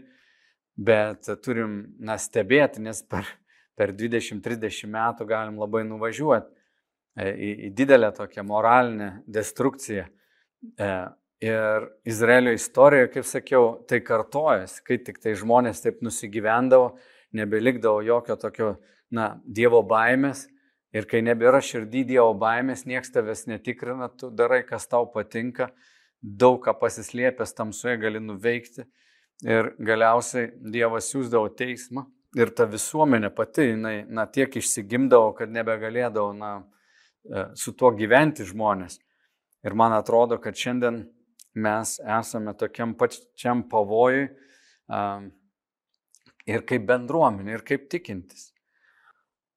[0.80, 3.28] bet turim, na, stebėti, nes per,
[3.76, 6.48] per 20-30 metų galim labai nuvažiuoti
[7.20, 10.06] e, į, į didelę tokią moralinę destrukciją.
[11.40, 16.96] Ir Izraelio istorijoje, kaip sakiau, tai kartojasi, kai tik tai žmonės taip nusigyvendavo,
[17.38, 18.72] nebelikdavo jokio tokio,
[19.14, 20.48] na, Dievo baimės.
[20.96, 25.68] Ir kai nebėra širdį Dievo baimės, niekas tavęs netikrina, tu darai, kas tau patinka,
[26.18, 28.88] daug ką pasislėpęs tamsoje gali nuveikti.
[29.46, 36.32] Ir galiausiai Dievas siūsdavo teismą ir ta visuomenė pati, jinai, na, tiek išsigimdavo, kad nebegalėdavo,
[36.34, 36.50] na,
[37.22, 38.98] e, su tuo gyventi žmonės.
[39.62, 41.04] Ir man atrodo, kad šiandien
[41.54, 44.28] mes esame tokiam pačiam pavojui,
[46.48, 48.52] ir kaip bendruomenė, ir kaip tikintis.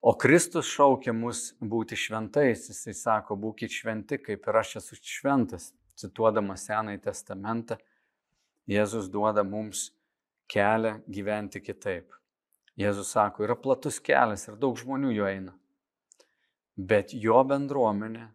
[0.02, 5.72] O Kristus šaukia mus būti šventais, jisai sako, būkite šventi, kaip ir aš esu šventas.
[6.02, 7.76] Cituodamas Senąjį testamentą,
[8.70, 9.92] Jėzus duoda mums
[10.50, 12.16] kelią gyventi kitaip.
[12.80, 15.54] Jėzus sako, yra platus kelias ir daug žmonių jo eina.
[16.78, 18.30] Bet jo bendruomenė,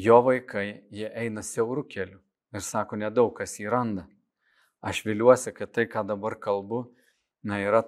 [0.00, 2.20] jo vaikai, jie eina siaurų kelių.
[2.54, 4.06] Ir sako, nedaug kas jį randa.
[4.86, 6.84] Aš viliuosi, kad tai, ką dabar kalbu,
[7.46, 7.82] na, yra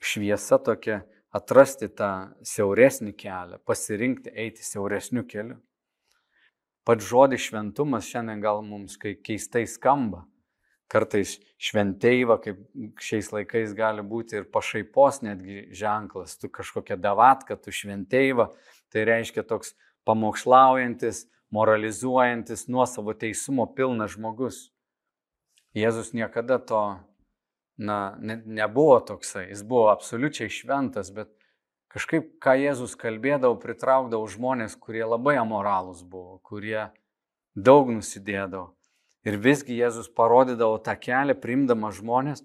[0.00, 1.02] šviesa tokia
[1.34, 2.10] atrasti tą
[2.46, 5.58] siauresnį kelią, pasirinkti eiti siauresniu keliu.
[6.86, 10.24] Pats žodis šventumas šiandien gal mums keistai skamba.
[10.90, 12.64] Kartais šventeiva, kaip
[12.98, 18.48] šiais laikais gali būti ir pašaipos netgi ženklas, tu kažkokia davatka, tu šventeiva,
[18.90, 19.76] tai reiškia toks
[20.08, 24.68] pamokslaujantis, moralizuojantis, nuo savo teisumo pilnas žmogus.
[25.74, 26.82] Jėzus niekada to
[27.78, 31.30] na, ne, nebuvo toksai, jis buvo absoliučiai šventas, bet
[31.90, 36.90] kažkaip, ką Jėzus kalbėdavo, pritraukdavo žmonės, kurie labai amoralūs buvo, kurie
[37.54, 38.70] daug nusidėdavo.
[39.26, 42.44] Ir visgi Jėzus parodydavo tą kelią, primdamas žmonės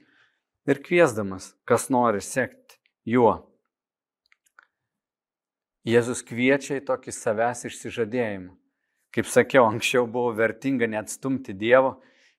[0.67, 3.45] ir kviesdamas, kas nori sekti juo.
[5.85, 8.55] Jėzus kviečia į tokį savęs išsižadėjimą.
[9.15, 11.93] Kaip sakiau, anksčiau buvo vertinga neatstumti Dievo,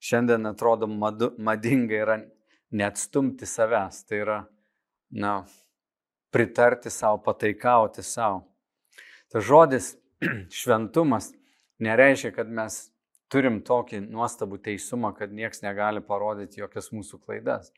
[0.04, 2.16] šiandien atrodo madu, madinga yra
[2.76, 4.40] neatstumti savęs, tai yra,
[5.16, 5.38] na,
[6.34, 8.42] pritarti savo, pataikauti savo.
[9.32, 9.94] Tas žodis
[10.60, 11.30] šventumas
[11.80, 12.76] nereiškia, kad mes
[13.32, 17.72] turim tokį nuostabų teisumą, kad niekas negali parodyti jokias mūsų klaidas.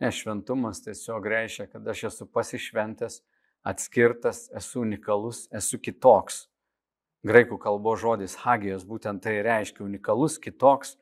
[0.00, 3.20] Ne, šventumas tiesiog reiškia, kad aš esu pasišventęs,
[3.62, 6.46] atskirtas, esu unikalus, esu kitoks.
[7.22, 10.96] Graikų kalbos žodis hagijos būtent tai reiškia unikalus, kitoks,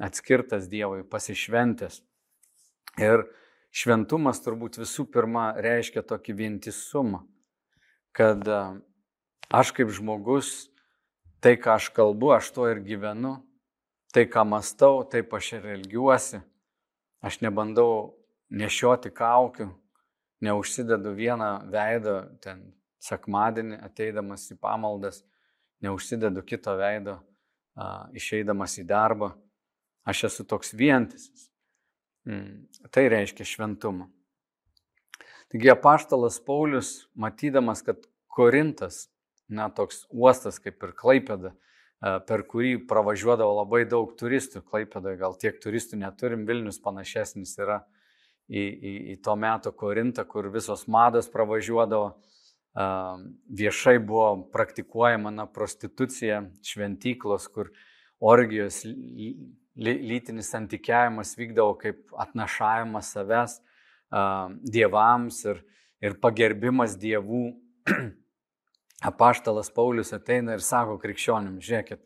[0.00, 2.00] atskirtas Dievui, pasišventęs.
[3.00, 3.26] Ir
[3.68, 7.20] šventumas turbūt visų pirma reiškia tokį vientisumą,
[8.16, 8.60] kad e,
[9.52, 10.70] aš kaip žmogus,
[11.44, 13.36] tai ką aš kalbu, aš to ir gyvenu,
[14.16, 16.40] tai ką mastau, taip aš ir elgiuosi,
[17.20, 18.16] aš nebandau
[18.50, 19.68] nešioti kaukių,
[20.40, 22.70] neužsidedu vieną veidą ten
[23.04, 25.20] sekmadienį ateidamas į pamaldas,
[25.84, 27.18] neužsidedu kito veido
[28.16, 29.32] išeidamas į darbą.
[30.08, 31.48] Aš esu toks vientisas.
[32.28, 32.66] Mm.
[32.92, 34.08] Tai reiškia šventumą.
[35.50, 39.08] Taigi apaštalas Paulius, matydamas, kad Korintas,
[39.50, 41.50] na, toks uostas kaip ir Klaipėda,
[42.00, 47.80] per kurį pravažiuodavo labai daug turistų, Klaipėdoje gal tiek turistų neturim, Vilnius panašesnis yra
[48.46, 52.14] į, į, į to meto Korintą, kur visos mados pravažiuodavo,
[52.74, 57.72] viešai buvo praktikuojama na, prostitucija, šventyklos, kur
[58.20, 58.84] orgijos
[59.80, 63.58] lytinis santykiavimas vykdavo kaip atnašavimas savęs
[64.62, 65.64] dievams ir,
[66.02, 67.50] ir pagerbimas dievų.
[69.10, 72.02] Apaštalas Paulius ateina ir sako krikščionim, žiūrėkit,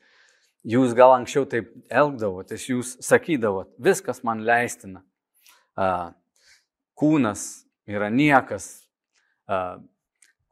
[0.62, 5.03] jūs gal anksčiau taip elgdavotės, jūs sakydavot, viskas man leistina.
[6.94, 7.42] Kūnas
[7.90, 8.68] yra niekas,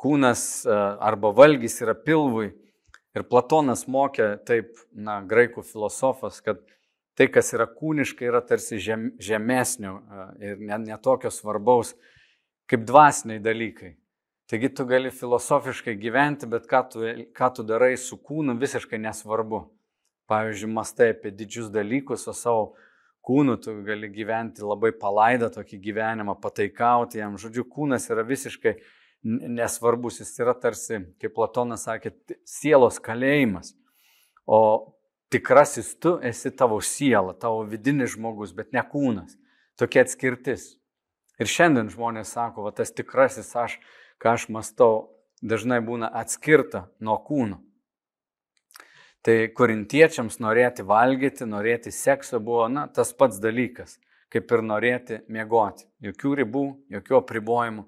[0.02, 2.50] kūnas uh, arba valgys yra pilvui,
[3.12, 6.62] Ir Platonas mokė taip, na, graikų filosofas, kad
[7.18, 9.98] tai, kas yra kūniška, yra tarsi žem, žemesnio
[10.40, 11.92] ir netokio net svarbaus
[12.70, 13.98] kaip dvasiniai dalykai.
[14.48, 17.04] Taigi tu gali filosofiškai gyventi, bet ką tu,
[17.36, 19.60] ką tu darai su kūnu visiškai nesvarbu.
[20.32, 22.64] Pavyzdžiui, mastai apie didžius dalykus, o savo
[23.28, 27.36] kūnu tu gali gyventi labai palaidą tokį gyvenimą, pataikauti jam.
[27.40, 28.78] Žodžiu, kūnas yra visiškai
[29.22, 32.12] nesvarbus, jis yra tarsi, kaip Platonas sakė,
[32.48, 33.72] sielos kalėjimas.
[34.46, 34.60] O
[35.32, 39.36] tikrasis tu esi tavo siela, tavo vidinis žmogus, bet ne kūnas.
[39.78, 40.74] Tokia atskirtis.
[41.40, 43.78] Ir šiandien žmonės sako, va tas tikrasis aš,
[44.20, 47.62] ką aš mastau, dažnai būna atskirta nuo kūno.
[49.22, 54.00] Tai korintiečiams norėti valgyti, norėti sekso buvo, na, tas pats dalykas,
[54.34, 55.86] kaip ir norėti miegoti.
[56.02, 57.84] Jokių ribų, jokių apribojimų.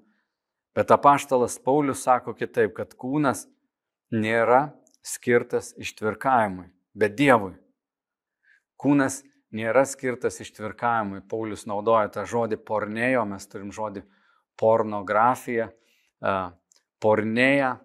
[0.75, 3.45] Bet apaštalas Paulius sako kitaip, kad kūnas
[4.11, 4.73] nėra
[5.05, 7.53] skirtas ištvirkavimui, bet Dievui.
[8.81, 9.21] Kūnas
[9.55, 11.23] nėra skirtas ištvirkavimui.
[11.31, 14.03] Paulius naudoja tą žodį pornėjo, mes turim žodį
[14.59, 15.69] pornografija.
[17.03, 17.75] Pornėja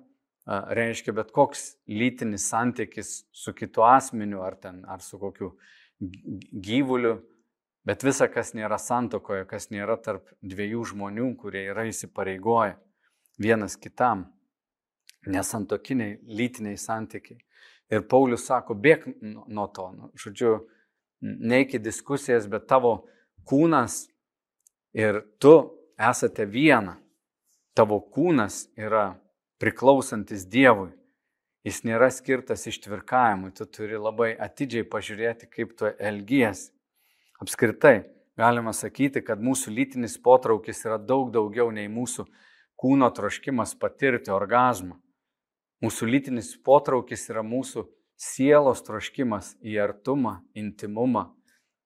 [0.46, 5.52] reiškia bet koks lytinis santykis su kitu asmeniu ar, ten, ar su kokiu
[6.00, 7.20] gyvuliu,
[7.86, 12.76] bet visa, kas nėra santokoje, kas nėra tarp dviejų žmonių, kurie yra įsipareigoję
[13.40, 14.26] vienas kitam,
[15.26, 17.40] nesantokiniai lytiniai santykiai.
[17.90, 19.88] Ir Paulius sako, bėk nuo to.
[19.96, 20.60] Nu, žodžiu,
[21.20, 23.08] ne iki diskusijas, bet tavo
[23.48, 24.04] kūnas
[24.94, 25.54] ir tu
[25.98, 26.98] esate viena.
[27.74, 29.14] Tavo kūnas yra
[29.62, 30.92] priklausantis Dievui.
[31.66, 33.52] Jis nėra skirtas ištvirkavimui.
[33.56, 36.70] Tu turi labai atidžiai pažiūrėti, kaip tu elgiesi.
[37.40, 38.02] Apskritai,
[38.36, 42.26] galima sakyti, kad mūsų lytinis potraukis yra daug daugiau nei mūsų
[42.76, 44.98] kūno troškimas patirti orgasmą.
[45.80, 47.86] Mūsų lytinis potraukis yra mūsų
[48.20, 51.30] sielos troškimas į artumą, intimumą.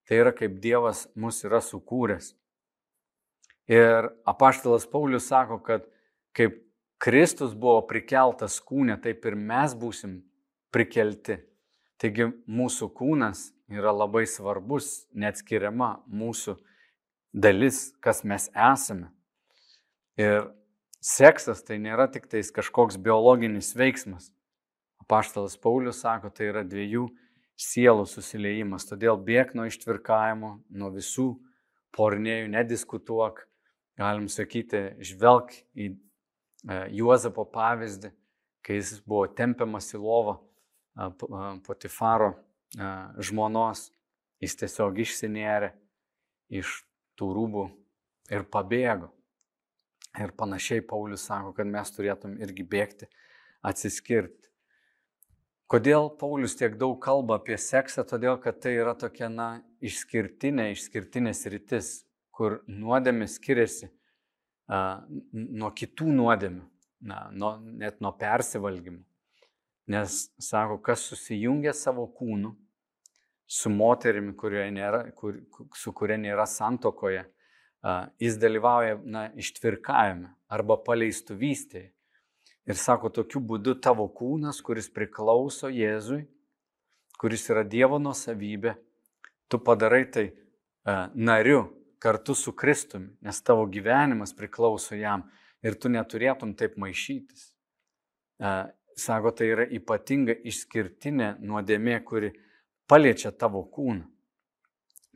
[0.05, 2.35] Tai yra kaip Dievas mus yra sukūręs.
[3.71, 5.87] Ir apaštalas Paulius sako, kad
[6.35, 6.59] kaip
[6.99, 10.19] Kristus buvo prikeltas kūne, taip ir mes būsim
[10.75, 11.39] prikelti.
[12.03, 16.57] Taigi mūsų kūnas yra labai svarbus, neatskiriama mūsų
[17.35, 19.11] dalis, kas mes esame.
[20.21, 20.51] Ir
[21.05, 24.31] seksas tai nėra tik tais kažkoks biologinis veiksmas.
[25.09, 27.09] Paštalas Paulius sako, tai yra dviejų
[27.61, 28.87] sielų susileimas.
[28.89, 31.35] Todėl bėg nuo ištvirkavimo, nuo visų
[31.95, 33.45] pornėjų, nediskutuok,
[34.01, 35.97] galim sakyti, žvelg į e,
[36.97, 38.11] Juozapo pavyzdį,
[38.65, 40.39] kai jis buvo tempiamas į lovą
[41.67, 42.33] Potifaro
[42.75, 43.89] žmonos,
[44.43, 45.73] jis tiesiog išsinėrė
[46.55, 46.81] iš
[47.19, 47.67] tų rūbų
[48.35, 49.11] ir pabėgo.
[50.15, 53.09] Ir panašiai Paulius sako, kad mes turėtum irgi bėgti,
[53.67, 54.51] atsiskirti.
[55.71, 58.05] Kodėl Paulius tiek daug kalba apie seksą?
[58.07, 59.49] Todėl, kad tai yra tokia, na,
[59.83, 61.89] išskirtinė, išskirtinės rytis,
[62.35, 63.89] kur nuodėmė skiriasi
[64.69, 66.63] a, nuo kitų nuodėmių,
[67.11, 69.03] na, nuo, net nuo persivalgymų.
[69.91, 72.55] Nes, sako, kas susijungia savo kūnu
[73.47, 74.35] su moterimi,
[74.73, 75.41] nėra, kur,
[75.75, 77.25] su kuria nėra santokoje,
[78.19, 81.91] jis dalyvauja, na, ištvirkavime arba paleistuvystėje.
[82.65, 86.23] Ir sako, tokiu būdu tavo kūnas, kuris priklauso Jėzui,
[87.21, 88.73] kuris yra Dievo nusavybė,
[89.53, 90.31] tu padarai tai
[91.13, 91.67] nariu
[92.01, 95.27] kartu su Kristumi, nes tavo gyvenimas priklauso jam
[95.65, 97.51] ir tu neturėtum taip maišytis.
[98.97, 102.33] Sako, tai yra ypatinga išskirtinė nuodėmė, kuri
[102.95, 104.05] paliečia tavo kūną.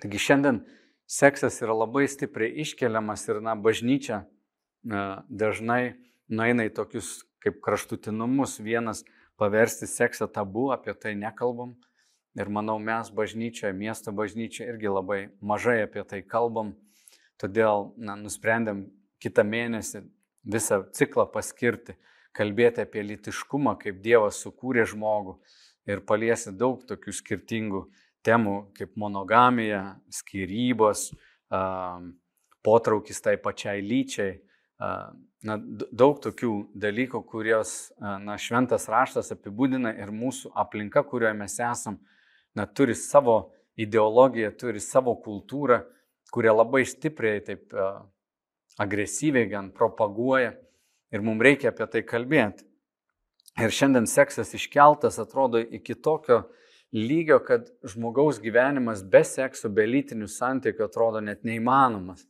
[0.03, 0.65] Taigi šiandien
[1.07, 5.95] seksas yra labai stipriai iškeliamas ir, na, bažnyčia uh, dažnai
[6.27, 8.57] nueina į tokius kaip kraštutinumus.
[8.67, 9.05] Vienas
[9.39, 11.77] paversti seksą tabu, apie tai nekalbam.
[12.39, 16.75] Ir manau, mes bažnyčioje, miesto bažnyčioje irgi labai mažai apie tai kalbam.
[17.39, 18.89] Todėl na, nusprendėm
[19.23, 20.03] kitą mėnesį
[20.43, 21.95] visą ciklą paskirti,
[22.35, 25.39] kalbėti apie litiškumą, kaip Dievas sukūrė žmogų
[25.89, 27.83] ir paliesi daug tokių skirtingų
[28.27, 31.09] temų, kaip monogamija, skirybos,
[32.65, 34.37] potraukis tai pačiai lyčiai,
[34.79, 35.57] na,
[35.91, 41.99] daug tokių dalykų, kurios na, šventas raštas apibūdina ir mūsų aplinka, kurioje mes esam,
[42.57, 45.85] na, turi savo ideologiją, turi savo kultūrą,
[46.35, 47.73] kurie labai stipriai taip
[48.79, 50.53] agresyviai gan propaguoja
[51.15, 52.67] ir mums reikia apie tai kalbėti.
[53.59, 56.45] Ir šiandien seksas iškeltas atrodo iki tokio
[56.95, 62.27] lygio, kad žmogaus gyvenimas be sekso, be lytinių santykių atrodo net neįmanomas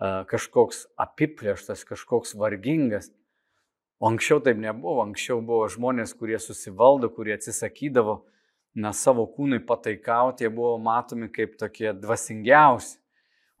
[0.00, 3.10] kažkoks apiplėštas, kažkoks vargingas.
[4.00, 8.22] O anksčiau taip nebuvo, anksčiau buvo žmonės, kurie susivaldo, kurie atsisakydavo
[8.80, 12.96] na, savo kūnui pataikauti, jie buvo matomi kaip tokie dvasingiausi.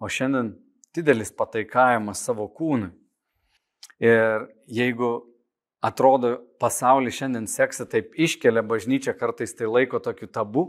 [0.00, 0.54] O šiandien
[0.96, 2.94] didelis pataikavimas savo kūnui.
[4.00, 5.10] Ir jeigu
[5.84, 10.64] atrodo pasaulį šiandien seksą taip iškelia bažnyčia, kartais tai laiko tokiu tabu,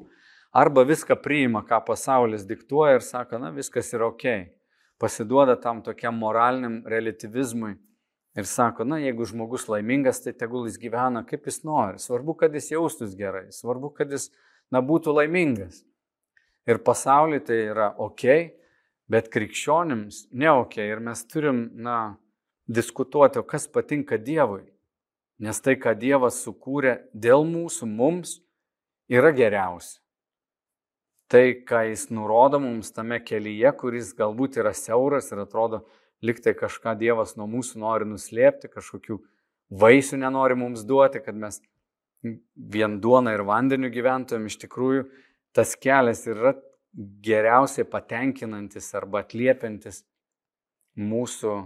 [0.52, 4.28] arba viską priima, ką pasaulis diktuoja ir sako, na viskas yra ok.
[5.02, 7.74] Pasiduoda tam tokiam moraliniam relativizmui
[8.38, 12.00] ir sako, na jeigu žmogus laimingas, tai tegul jis gyvena kaip jis nori.
[12.00, 14.30] Svarbu, kad jis jaustųsi gerai, svarbu, kad jis,
[14.72, 15.84] na, būtų laimingas.
[16.70, 18.26] Ir pasaulyje tai yra ok,
[19.12, 20.78] bet krikščionims ne ok.
[20.86, 22.16] Ir mes turim, na,
[22.72, 24.64] diskutuoti, o kas patinka Dievui.
[25.42, 28.36] Nes tai, ką Dievas sukūrė dėl mūsų, mums
[29.10, 29.98] yra geriausia.
[31.32, 35.86] Tai, ką Jis nurodo mums tame kelyje, kuris galbūt yra siauras ir atrodo,
[36.22, 39.18] liktai kažką Dievas nuo mūsų nori nuslėpti, kažkokių
[39.82, 41.62] vaisių nenori mums duoti, kad mes
[42.76, 45.08] vien duona ir vandeniu gyventojom, iš tikrųjų
[45.56, 46.54] tas kelias yra
[47.26, 50.04] geriausiai patenkinantis arba atliepiantis
[51.00, 51.58] mūsų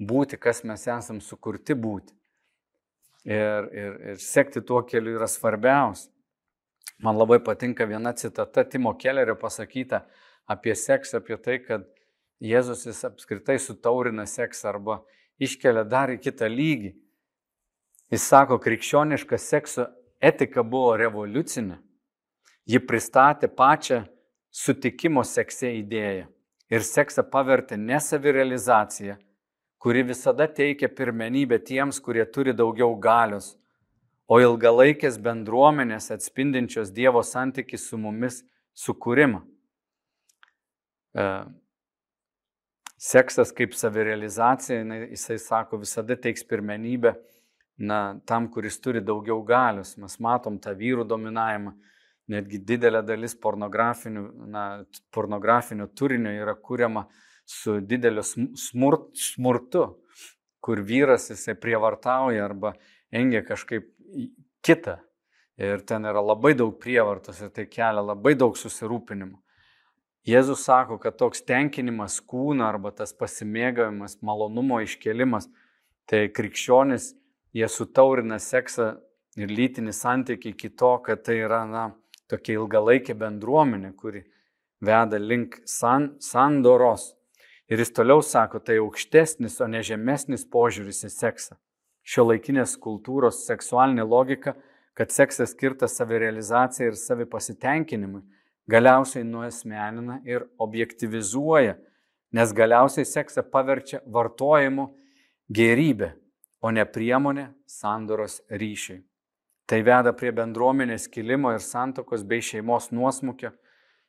[0.00, 2.15] būti, kas mes esam sukurti būti.
[3.26, 6.12] Ir, ir, ir sekti tuo keliu yra svarbiausia.
[7.02, 10.04] Man labai patinka viena citata Timo Kellerio pasakyta
[10.48, 11.84] apie seksą, apie tai, kad
[12.40, 15.00] Jėzus jis apskritai sutaurina seksą arba
[15.40, 16.92] iškelia dar į kitą lygį.
[18.12, 19.88] Jis sako, krikščioniška sekso
[20.22, 21.80] etika buvo revoliucinė.
[22.66, 24.04] Ji pristatė pačią
[24.50, 26.26] sutikimo sekse idėją
[26.72, 29.16] ir seksą pavertė ne savirealizaciją,
[29.78, 33.54] kuri visada teikia pirmenybę tiems, kurie turi daugiau galios,
[34.26, 38.40] o ilgalaikės bendruomenės atspindinčios Dievo santyki su mumis
[38.76, 39.42] sukūrimą.
[41.16, 41.26] E,
[42.98, 47.14] seksas kaip savirealizacija, jisai sako, visada teiks pirmenybę
[47.76, 49.94] na, tam, kuris turi daugiau galius.
[50.00, 51.76] Mes matom tą vyrų dominavimą,
[52.32, 54.64] netgi didelė dalis pornografinių, na,
[55.14, 57.06] pornografinio turinio yra kuriama
[57.46, 59.86] su dideliu smurt, smurtu,
[60.60, 62.74] kur vyras jisai prievartauja arba
[63.14, 63.86] engia kažkaip
[64.66, 64.98] kitą.
[65.56, 69.38] Ir ten yra labai daug prievartos ir tai kelia labai daug susirūpinimo.
[70.26, 75.46] Jėzus sako, kad toks tenkinimas kūno arba tas pasimėgavimas, malonumo iškelimas,
[76.10, 77.12] tai krikščionis,
[77.54, 78.96] jie sutaurina seksą
[79.38, 81.84] ir lytinį santykį iki to, kad tai yra, na,
[82.28, 84.24] tokia ilgalaikė bendruomenė, kuri
[84.82, 87.14] veda link san, sandoros.
[87.66, 91.56] Ir jis toliau sako, tai aukštesnis, o ne žemesnis požiūris į seksą.
[92.06, 94.54] Šio laikinės kultūros seksualinė logika,
[94.94, 98.22] kad seksas skirtas savirealizacijai ir savipasitenkinimui,
[98.70, 101.74] galiausiai nuosmenina ir objektivizuoja,
[102.32, 104.86] nes galiausiai seksą paverčia vartojimu
[105.50, 106.12] gerybė,
[106.62, 109.02] o ne priemonė sandoros ryšiai.
[109.66, 113.50] Tai veda prie bendruomenės kilimo ir santokos bei šeimos nuosmukio.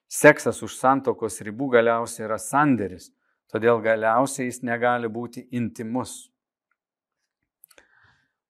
[0.08, 3.10] Seksas už santokos ribų galiausiai yra sanderis,
[3.52, 6.30] todėl galiausiai jis negali būti intimus.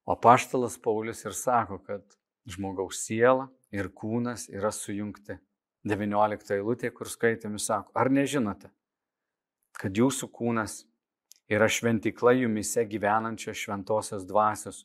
[0.07, 2.03] O paštalas Paulius ir sako, kad
[2.47, 5.37] žmogaus siela ir kūnas yra sujungti.
[5.87, 8.69] 19 eilutė, kur skaitėmi sako, ar nežinote,
[9.79, 10.81] kad jūsų kūnas
[11.47, 14.83] yra šventikla jumise gyvenančios šventosios dvasios,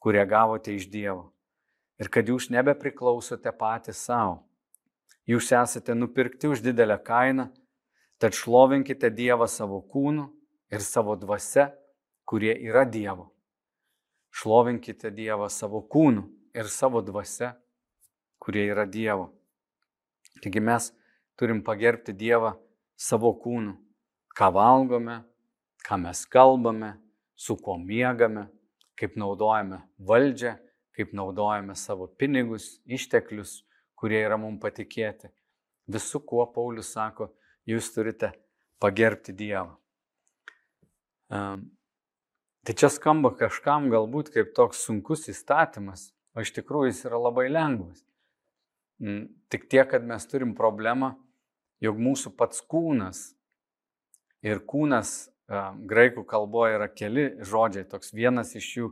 [0.00, 1.32] kurią gavote iš Dievo.
[1.98, 4.44] Ir kad jūs nebepriklausote patys savo.
[5.28, 7.48] Jūs esate nupirkti už didelę kainą,
[8.18, 10.26] tad šlovinkite Dievą savo kūnu
[10.74, 11.70] ir savo dvasia,
[12.28, 13.30] kurie yra Dievo.
[14.34, 17.54] Šlovinkite Dievą savo kūnu ir savo dvasia,
[18.38, 19.30] kurie yra Dievo.
[20.42, 20.92] Taigi mes
[21.38, 22.54] turim pagerbti Dievą
[22.98, 23.76] savo kūnu,
[24.34, 25.22] ką valgome,
[25.86, 26.96] ką mes kalbame,
[27.38, 28.48] su kuo miegame,
[28.98, 30.56] kaip naudojame valdžią,
[30.94, 33.62] kaip naudojame savo pinigus, išteklius,
[33.98, 35.30] kurie yra mums patikėti.
[35.88, 37.30] Visu, kuo Paulius sako,
[37.68, 38.32] jūs turite
[38.82, 39.76] pagerbti Dievą.
[41.28, 47.48] Tai čia skamba kažkam galbūt kaip toks sunkus įstatymas, o iš tikrųjų jis yra labai
[47.52, 48.04] lengvas.
[48.98, 51.14] Mm, tik tiek, kad mes turim problemą,
[51.84, 53.20] jog mūsų pats kūnas
[54.42, 57.86] ir kūnas graikų kalboje yra keli žodžiai.
[57.88, 58.90] Toks vienas iš jų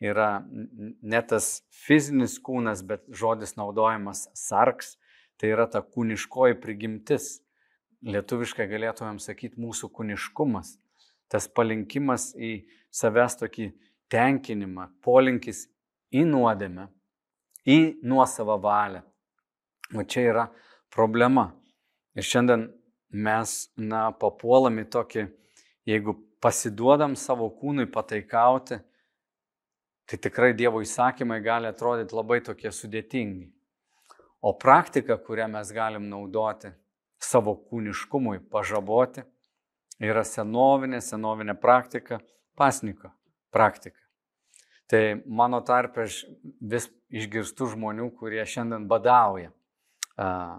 [0.00, 4.96] yra ne tas fizinis kūnas, bet žodis naudojamas sarks,
[5.38, 7.38] tai yra ta kūniškoji prigimtis.
[8.06, 10.76] Lietuviškai galėtumėm sakyti mūsų kūniškumas.
[11.28, 13.72] Tas palinkimas į savęs tokį
[14.12, 15.66] tenkinimą, polinkis
[16.14, 16.86] į nuodėmę,
[17.66, 19.02] į nuosavą valią.
[19.98, 20.46] O čia yra
[20.94, 21.50] problema.
[22.14, 22.68] Ir šiandien
[23.10, 25.26] mes, na, papuolam į tokį,
[25.88, 28.78] jeigu pasiduodam savo kūnui pataikauti,
[30.08, 33.50] tai tikrai Dievo įsakymai gali atrodyti labai tokie sudėtingi.
[34.40, 36.70] O praktika, kurią mes galim naudoti
[37.22, 39.24] savo kūniškumui pažaboti,
[40.02, 42.20] yra senovinė, senovinė praktika,
[42.58, 43.10] pasniko
[43.54, 44.00] praktika.
[44.88, 46.22] Tai mano tarpe aš
[46.60, 49.50] vis išgirstu žmonių, kurie šiandien badauja.
[50.18, 50.58] Uh,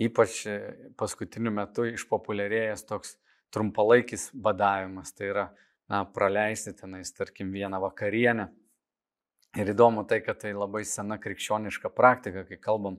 [0.00, 0.44] ypač
[0.96, 3.16] paskutiniu metu išpopuliarėjęs toks
[3.54, 5.44] trumpalaikis badavimas, tai yra
[5.88, 8.48] na, praleisti tenais, tarkim, vieną vakarienę.
[9.56, 12.98] Ir įdomu tai, kad tai labai sena krikščioniška praktika, kai kalbam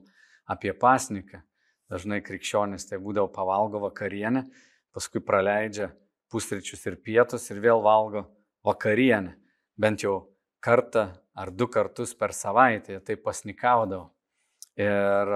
[0.50, 1.42] apie pasniką.
[1.88, 4.44] Dažnai krikščionis tai būdavo pavalgo vakarienę,
[4.92, 5.88] paskui praleidžia
[6.28, 8.26] pusryčius ir pietus ir vėl valgo
[8.66, 9.32] vakarienę.
[9.78, 10.18] Bent jau
[10.60, 11.08] kartą
[11.38, 14.10] ar du kartus per savaitę tai pasnikaudavo.
[14.78, 15.32] Ir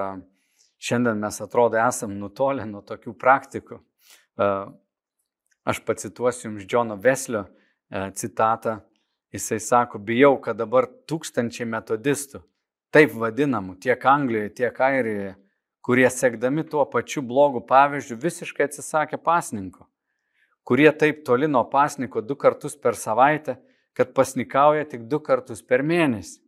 [0.83, 3.81] šiandien mes atrodo esam nutolę nuo tokių praktikų.
[5.63, 8.81] Aš pacituosiu jums Džono Veslio e, citatą.
[9.33, 12.43] Jisai sako, bijau, kad dabar tūkstančiai metodistų,
[12.93, 15.31] taip vadinamų, tiek Anglijoje, tiek Airijoje,
[15.83, 19.89] kurie sekdami tuo pačiu blogu pavyzdžiu visiškai atsisakė pasninko,
[20.64, 23.59] kurie taip toli nuo pasniko du kartus per savaitę,
[23.93, 26.39] kad pasnikauja tik du kartus per mėnesį.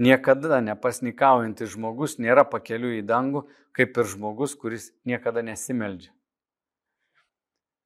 [0.00, 3.44] Niekada nepasnikaujantis žmogus nėra pakeliu į dangų,
[3.76, 6.08] kaip ir žmogus, kuris niekada nesimeldžia.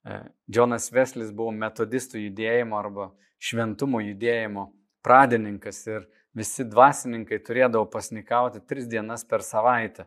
[0.06, 3.08] E, Džonas Veslis buvo metodistų judėjimo arba
[3.42, 4.68] šventumo judėjimo
[5.02, 6.06] pradininkas ir
[6.38, 10.06] visi dvasininkai turėdavo pasnikauti tris dienas per savaitę.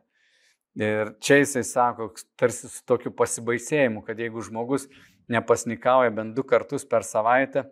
[0.78, 4.86] Ir čia jisai sako, tarsi su tokiu pasibaisėjimu, kad jeigu žmogus
[5.32, 7.64] nepasnikauja bent du kartus per savaitę,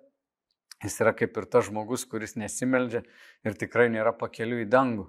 [0.81, 3.03] jis yra kaip ir tas žmogus, kuris nesimeldžia
[3.45, 5.05] ir tikrai nėra pakeliu į dangų.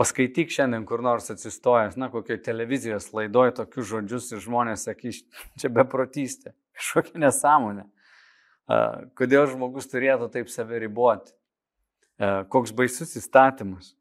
[0.00, 5.22] Paskaityk šiandien kur nors atsistojęs, na, kokioje televizijos laidoje tokius žodžius ir žmonės sakys,
[5.60, 7.86] čia beprotystė, kažkokia nesąmonė.
[9.16, 11.36] Kodėl žmogus turėtų taip save riboti?
[12.50, 13.92] Koks baisus įstatymas.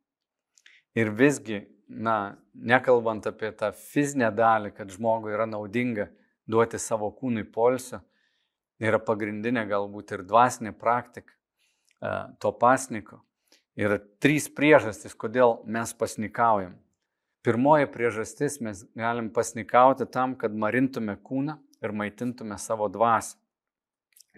[0.96, 6.10] Ir visgi, na, nekalbant apie tą fizinę dalį, kad žmogui yra naudinga
[6.50, 8.02] duoti savo kūnui polsio,
[8.82, 11.34] yra pagrindinė galbūt ir dvasinė praktika
[12.40, 13.22] to pasniko.
[13.76, 16.78] Yra trys priežastys, kodėl mes pasnikaujam.
[17.46, 23.36] Pirmoji priežastis mes galim pasnikauti tam, kad marintume kūną ir maitintume savo dvasę.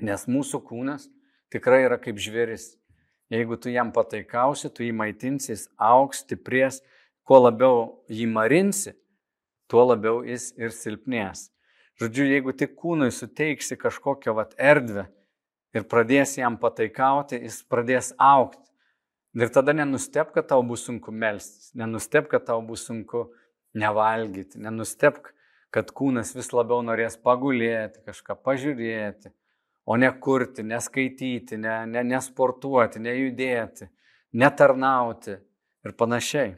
[0.02, 1.08] Nes mūsų kūnas
[1.54, 2.76] tikrai yra kaip žvėris.
[3.32, 6.82] Jeigu tu jam pataikausi, tu jį maitinsi, jis auks, stiprės,
[7.28, 8.96] kuo labiau jį marinsi,
[9.68, 11.50] tuo labiau jis ir silpnės.
[12.00, 15.08] Žodžiu, jeigu tik kūnui suteiksi kažkokią vat erdvę
[15.76, 18.64] ir pradėsi jam pataikauti, jis pradės aukti.
[19.38, 23.28] Ir tada nenustep, kad tau bus sunku melstis, nenustep, kad tau bus sunku
[23.78, 25.20] nevalgyti, nenustep,
[25.74, 29.34] kad kūnas vis labiau norės pagulėti, kažką pažiūrėti,
[29.86, 33.90] o ne kurti, neskaityti, ne, ne, nesportuoti, nejudėti,
[34.34, 36.56] netarnauti ir panašiai.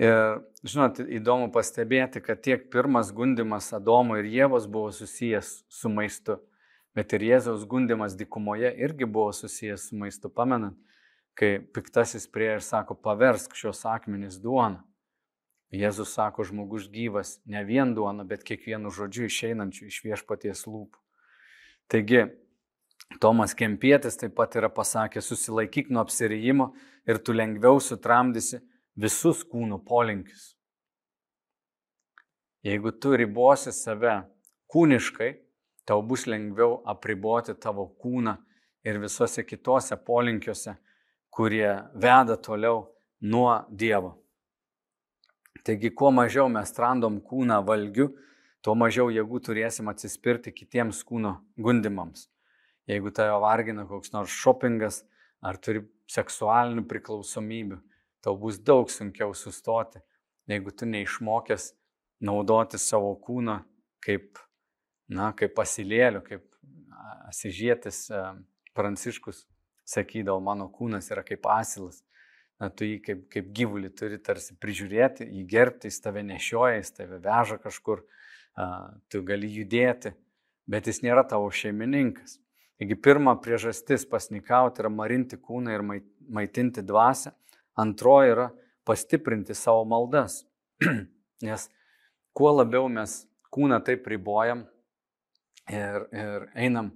[0.00, 6.40] Ir, žinot, įdomu pastebėti, kad tiek pirmas gundimas Adomo ir Jėvos buvo susijęs su maistu,
[6.98, 10.74] bet ir Jėzaus gundimas dikumoje irgi buvo susijęs su maistu, pamenant
[11.34, 14.82] kai piktasis prie ir sako, paversk šios akmenys duoną.
[15.74, 21.00] Jėzus sako, žmogus gyvas ne vien duona, bet kiekvienu žodžiu išeinančiu iš viešpaties lūpų.
[21.90, 22.28] Taigi,
[23.20, 26.70] Tomas Kempietis taip pat yra pasakęs, susilaikyk nuo apsirijimo
[27.10, 28.62] ir tu lengviau sutramdysi
[28.96, 30.54] visus kūnų polinkius.
[32.64, 34.22] Jeigu tu ribosi save
[34.72, 35.30] kūniškai,
[35.84, 38.38] tau bus lengviau apriboti tavo kūną
[38.84, 40.76] ir visose kitose polinkiuose,
[41.34, 42.86] kurie veda toliau
[43.20, 44.14] nuo Dievo.
[45.64, 48.10] Taigi, kuo mažiau mes random kūną valgiu,
[48.64, 52.28] tuo mažiau jėgų turėsim atsispirti kitiems kūno gundimams.
[52.88, 55.02] Jeigu tave vargina koks nors shoppingas
[55.44, 57.78] ar turi seksualinių priklausomybių,
[58.24, 60.00] tau bus daug sunkiau sustoti,
[60.48, 61.72] jeigu tu neišmokęs
[62.24, 63.60] naudoti savo kūną
[64.04, 64.40] kaip,
[65.12, 66.48] na, kaip pasilėlių, kaip
[67.30, 68.06] asižėtis
[68.74, 69.44] Pranciškus
[69.86, 72.02] sakydavo, mano kūnas yra kaip asilas.
[72.62, 76.92] Na, tu jį kaip, kaip gyvulį turi tarsi prižiūrėti, jį gerbti, jis tave nešioja, jis
[76.94, 78.04] tave veža kažkur,
[78.54, 78.66] a,
[79.10, 80.14] tu gali judėti,
[80.70, 82.38] bet jis nėra tavo šeimininkas.
[82.78, 87.34] Taigi pirma priežastis pasnikauti yra marinti kūną ir maitinti dvasę,
[87.80, 88.50] antroji yra
[88.84, 90.42] pastiprinti savo maldas.
[91.46, 91.68] Nes
[92.36, 93.22] kuo labiau mes
[93.54, 94.64] kūną taip ribojam
[95.70, 96.92] ir, ir einam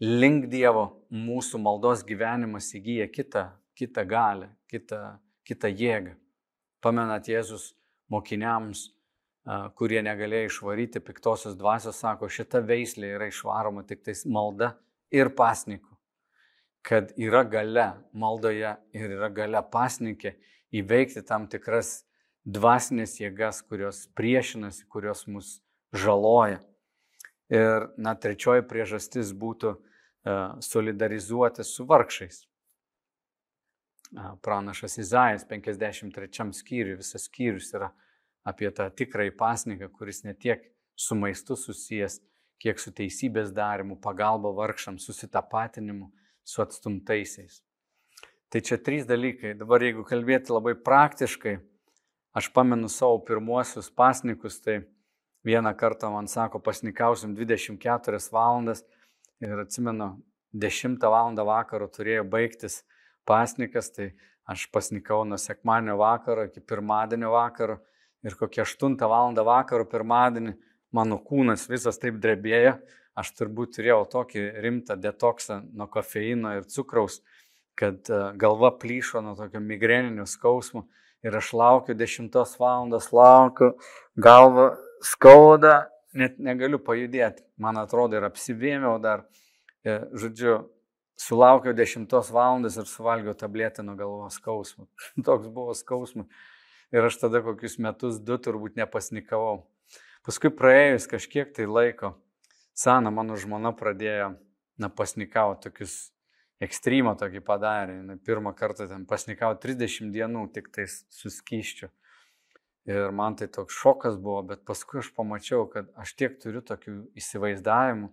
[0.00, 6.16] link Dievo mūsų maldos gyvenimas įgyja kitą, kitą galę, kitą, kitą jėgą.
[6.80, 7.74] Pamenat Jėzus
[8.10, 8.88] mokiniams,
[9.76, 14.74] kurie negalėjo išvaryti piktosios dvasios, sako, šita veislė yra išvaroma tik tais malda
[15.12, 15.88] ir pasniku.
[16.82, 20.34] Kad yra gale maldoje ir yra gale pasnikė
[20.72, 22.04] įveikti tam tikras
[22.48, 25.58] dvasinės jėgas, kurios priešinasi, kurios mus
[25.92, 26.60] žaloja.
[27.50, 29.82] Ir, na, trečioji priežastis būtų uh,
[30.62, 32.44] solidarizuoti su vargšais.
[34.42, 37.90] Pranašas Izaijas 53 skyriui, visas skyrius yra
[38.46, 40.64] apie tą tikrąjį pasniką, kuris ne tiek
[40.98, 42.18] su maistu susijęs,
[42.60, 46.10] kiek su teisybės darimu, pagalba vargšams, susitapatinimu
[46.50, 47.60] su atstumtaisiais.
[48.50, 49.54] Tai čia trys dalykai.
[49.58, 51.60] Dabar jeigu kalbėti labai praktiškai,
[52.34, 54.80] aš pamenu savo pirmuosius pasnikus, tai
[55.46, 58.82] vieną kartą man sako, pasnikausim 24 valandas
[59.40, 60.16] ir atsimenu,
[60.52, 61.36] 10 val.
[61.46, 62.82] vakaro turėjo baigtis
[63.24, 64.10] pasnikas, tai
[64.50, 67.78] aš pasnikau nuo sekmanio vakaro iki pirmadienio vakaro
[68.26, 69.34] ir kokią 8 val.
[69.46, 70.56] vakaro pirmadienį
[70.90, 72.80] mano kūnas visas taip drebėjo,
[73.18, 77.20] aš turbūt turėjau tokį rimtą detoksą nuo kofeino ir cukraus,
[77.78, 80.86] kad e, galva plyšo nuo tokio migreninio skausmo
[81.24, 83.74] ir aš laukiu 10 valandos, laukiu,
[84.16, 84.72] galva
[85.04, 89.26] skauda, net negaliu pajudėti, man atrodo, ir apsivėmiau dar,
[89.84, 90.60] e, žodžiu,
[91.20, 94.88] sulaukiau 10 valandos ir suvalgiau tabletę nuo galvos skausmo.
[95.26, 96.26] Toks buvo skausmas.
[96.90, 99.68] Ir aš tada kokius metus du turbūt nepasnikavau.
[100.26, 102.16] Paskui praėjus kažkiek tai laiko,
[102.76, 104.34] Sana, mano žmona, pradėjo,
[104.80, 105.96] na, pasnikauti tokius
[106.64, 107.98] ekstremą tokį padarė.
[108.06, 111.90] Na, pirmą kartą ten pasnikau 30 dienų tik tais suskyščiu.
[112.88, 116.94] Ir man tai toks šokas buvo, bet paskui aš pamačiau, kad aš tiek turiu tokių
[117.20, 118.08] įsivaizdavimų,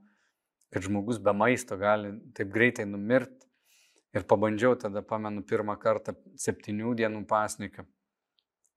[0.75, 3.47] kad žmogus be maisto gali taip greitai numirti.
[4.15, 7.85] Ir pabandžiau tada, pamenu, pirmą kartą septynių dienų pasniką.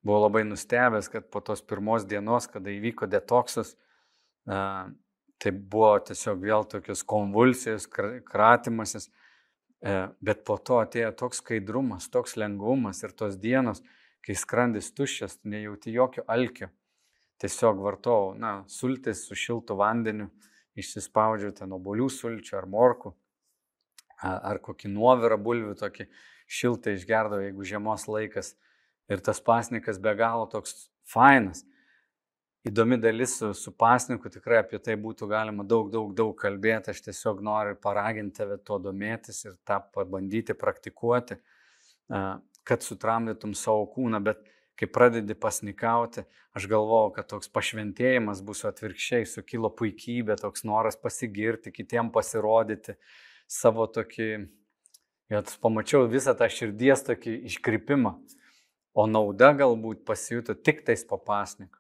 [0.04, 3.74] Buvau labai nustebęs, kad po tos pirmos dienos, kada įvyko detoksas,
[5.40, 9.08] tai buvo tiesiog vėl tokios konvulsijos, kratimasis,
[9.80, 13.80] bet po to atėjo toks skaidrumas, toks lengvumas ir tos dienos,
[14.20, 16.68] kai skrandis tuščias, nejauti jokio alkio.
[17.40, 20.28] Tiesiog vartojau, na, sultis su šiltu vandeniu,
[20.76, 23.14] išsispaudžiau ten obolių sulčių ar morkų,
[24.20, 26.04] ar kokį nuovirą bulvių tokį
[26.50, 28.52] šiltą išgerdavau, jeigu žiemos laikas
[29.10, 31.64] Ir tas pasnikas be galo toks fainas.
[32.68, 36.92] Įdomi dalis su, su pasniku, tikrai apie tai būtų galima daug, daug, daug kalbėti.
[36.92, 41.38] Aš tiesiog noriu paraginti tave tuo domėtis ir tą pabandyti praktikuoti,
[42.68, 44.20] kad sutramdytum savo kūną.
[44.26, 44.42] Bet
[44.76, 51.72] kai pradedi pasnikauti, aš galvojau, kad toks pašventėjimas bus atvirkščiai, sukilo puikybė, toks noras pasigirti,
[51.72, 52.98] kitiem pasirodyti
[53.48, 54.28] savo tokį,
[55.32, 58.18] ir pamačiau visą tą širdies tokį iškrypimą
[58.92, 61.79] o nauda galbūt pasijuto tik tais po pasniku.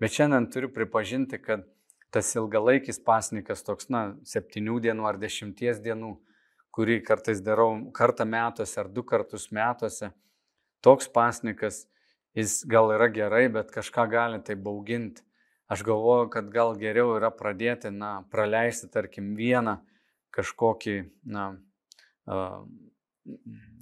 [0.00, 1.66] Bet šiandien turiu pripažinti, kad
[2.10, 6.14] tas ilgalaikis pasnikas, toks, na, septynių dienų ar dešimties dienų,
[6.72, 10.08] kurį kartais darau kartą metuose ar du kartus metuose,
[10.80, 11.84] toks pasnikas,
[12.38, 15.20] jis gal yra gerai, bet kažką gali tai bauginti.
[15.70, 19.76] Aš galvoju, kad gal geriau yra pradėti, na, praleisti, tarkim, vieną
[20.34, 20.96] kažkokį,
[21.28, 21.50] na,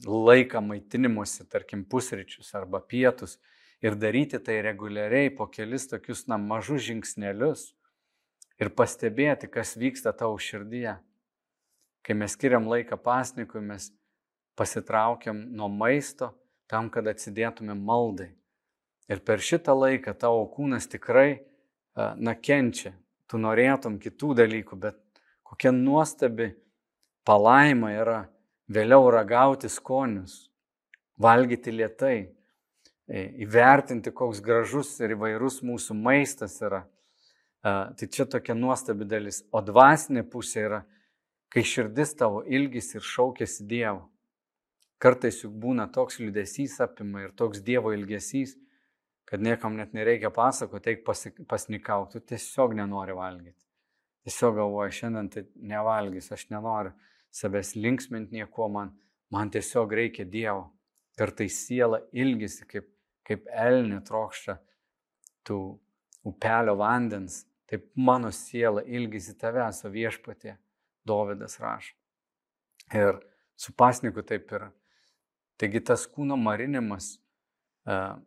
[0.05, 3.39] laiką maitinimuose, tarkim, pusryčius arba pietus
[3.83, 7.73] ir daryti tai reguliariai po kelis tokius, na, mažus žingsnelius
[8.59, 10.97] ir pastebėti, kas vyksta tavo širdyje.
[12.03, 13.91] Kai mes skiriam laiką pasnikui, mes
[14.59, 16.33] pasitraukiam nuo maisto
[16.71, 18.33] tam, kad atsidėtume maldai.
[19.09, 21.45] Ir per šitą laiką tavo kūnas tikrai,
[21.97, 22.93] na, kenčia.
[23.29, 24.97] Tu norėtum kitų dalykų, bet
[25.45, 26.55] kokia nuostabi
[27.29, 28.19] palaima yra
[28.73, 30.49] vėliau ragauti skonius,
[31.21, 32.31] valgyti lietai,
[33.09, 36.85] įvertinti, koks gražus ir įvairus mūsų maistas yra.
[37.63, 39.43] Tai čia tokia nuostabi dalis.
[39.53, 40.83] O dvasinė pusė yra,
[41.53, 44.07] kai širdis tavo ilgis ir šaukėsi Dievo.
[44.99, 48.57] Kartais juk būna toks liūdėsys apima ir toks Dievo ilgesys,
[49.29, 51.05] kad niekam net nereikia pasakoti, eik
[51.49, 53.61] pasnikauti, tu tiesiog nenori valgyti.
[54.27, 56.93] Tiesiog galvoju, šiandien tai nevalgys, aš nenoriu
[57.33, 58.93] savęs linksminti nieko man,
[59.31, 60.69] man tiesiog reikia Dievo.
[61.19, 62.87] Kartais siela ilgisi, kaip,
[63.29, 64.57] kaip elnė trokščia
[65.47, 65.59] tų
[66.29, 70.57] upelio vandens, taip mano siela ilgisi tavęs, o viešpatė,
[71.09, 71.95] Dovydas rašo.
[72.93, 73.17] Ir
[73.57, 74.67] su pasniku taip yra.
[75.57, 77.15] Taigi tas kūno marinimas
[77.89, 78.19] uh,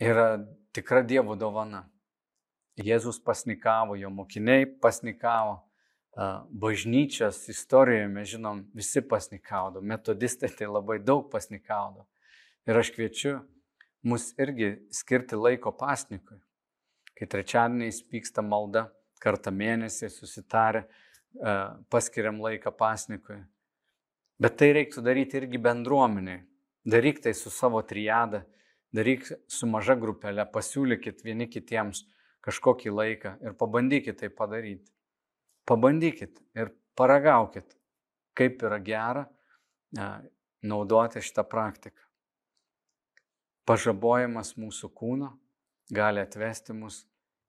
[0.00, 0.38] yra
[0.72, 1.84] tikra Dievo dovana.
[2.76, 5.62] Jėzus pasnikavo, jo mokiniai pasnikavo,
[6.50, 12.06] bažnyčios istorijoje mes žinom, visi pasnikaudo, metodistai tai labai daug pasnikaudo.
[12.66, 13.38] Ir aš kviečiu
[14.06, 16.38] mus irgi skirti laiko pasnikui.
[17.16, 18.88] Kai trečiadieniais vyksta malda,
[19.22, 20.84] kartą mėnesį susitarę,
[21.92, 23.38] paskiriam laiką pasnikui.
[24.40, 26.42] Bet tai reiktų daryti irgi bendruomeniai.
[26.86, 28.44] Daryk tai su savo triada,
[28.94, 32.04] daryk su maža grupelė, pasiūlykit vieni kitiems
[32.46, 34.92] kažkokį laiką ir pabandykit tai padaryti.
[35.66, 37.74] Pabandykit ir paragaukit,
[38.38, 39.24] kaip yra gera
[40.62, 42.05] naudoti šitą praktiką.
[43.66, 45.32] Pažabojimas mūsų kūno
[45.90, 47.00] gali atvesti mus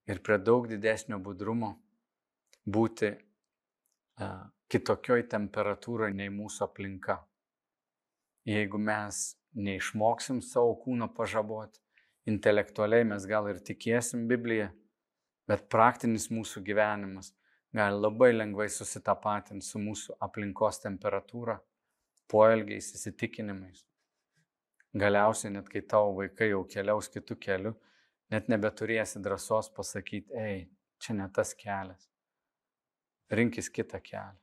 [0.10, 1.76] ir prie daug didesnio budrumo
[2.66, 3.12] būti
[4.74, 7.20] kitokioj temperatūroje nei mūsų aplinka.
[8.50, 11.80] Jeigu mes neišmoksim savo kūno pažaboti,
[12.26, 14.72] intelektualiai mes gal ir tikėsim Bibliją,
[15.48, 17.34] bet praktinis mūsų gyvenimas
[17.78, 21.60] gali labai lengvai susitapatinti su mūsų aplinkos temperatūra,
[22.32, 23.86] poelgiais, įsitikinimais.
[24.98, 27.74] Galiausiai, net kai tavo vaikai jau keliaus kitų kelių,
[28.34, 30.66] net nebeturėsi drąsos pasakyti, ei,
[31.00, 32.10] čia ne tas kelias.
[33.30, 34.36] Rinkis kitą kelią.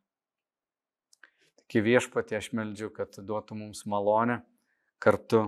[1.65, 4.43] Tik viešpatį aš meldžiu, kad duotų mums malonę
[5.03, 5.47] kartu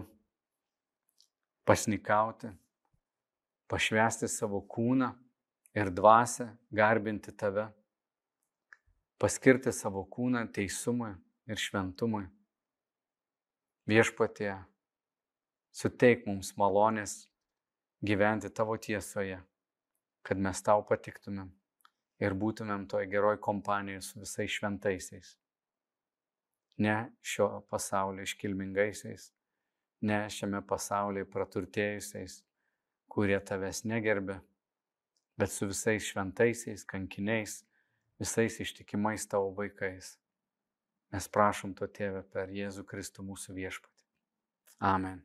[1.68, 2.48] pasnikauti,
[3.68, 5.10] pašvesti savo kūną
[5.76, 7.66] ir dvasę, garbinti tave,
[9.20, 11.12] paskirti savo kūną teisumui
[11.50, 12.24] ir šventumui.
[13.86, 14.54] Viešpatie,
[15.76, 17.26] suteik mums malonės
[18.06, 19.42] gyventi tavo tiesoje,
[20.24, 21.50] kad mes tau patiktumėm
[22.24, 25.34] ir būtumėm toj geroj kompanijoje su visais šventaisiais.
[26.80, 29.30] Ne šio pasaulio iškilmingaisiais,
[30.08, 32.40] ne šiame pasaulyje praturtėjusiais,
[33.12, 34.40] kurie tavęs negerbė,
[35.40, 37.62] bet su visais šventaisiais, kankiniais,
[38.20, 40.16] visais ištikimais tavo vaikais.
[41.12, 44.04] Mes prašom to tėvę per Jėzų Kristų mūsų viešpatį.
[44.84, 45.24] Amen.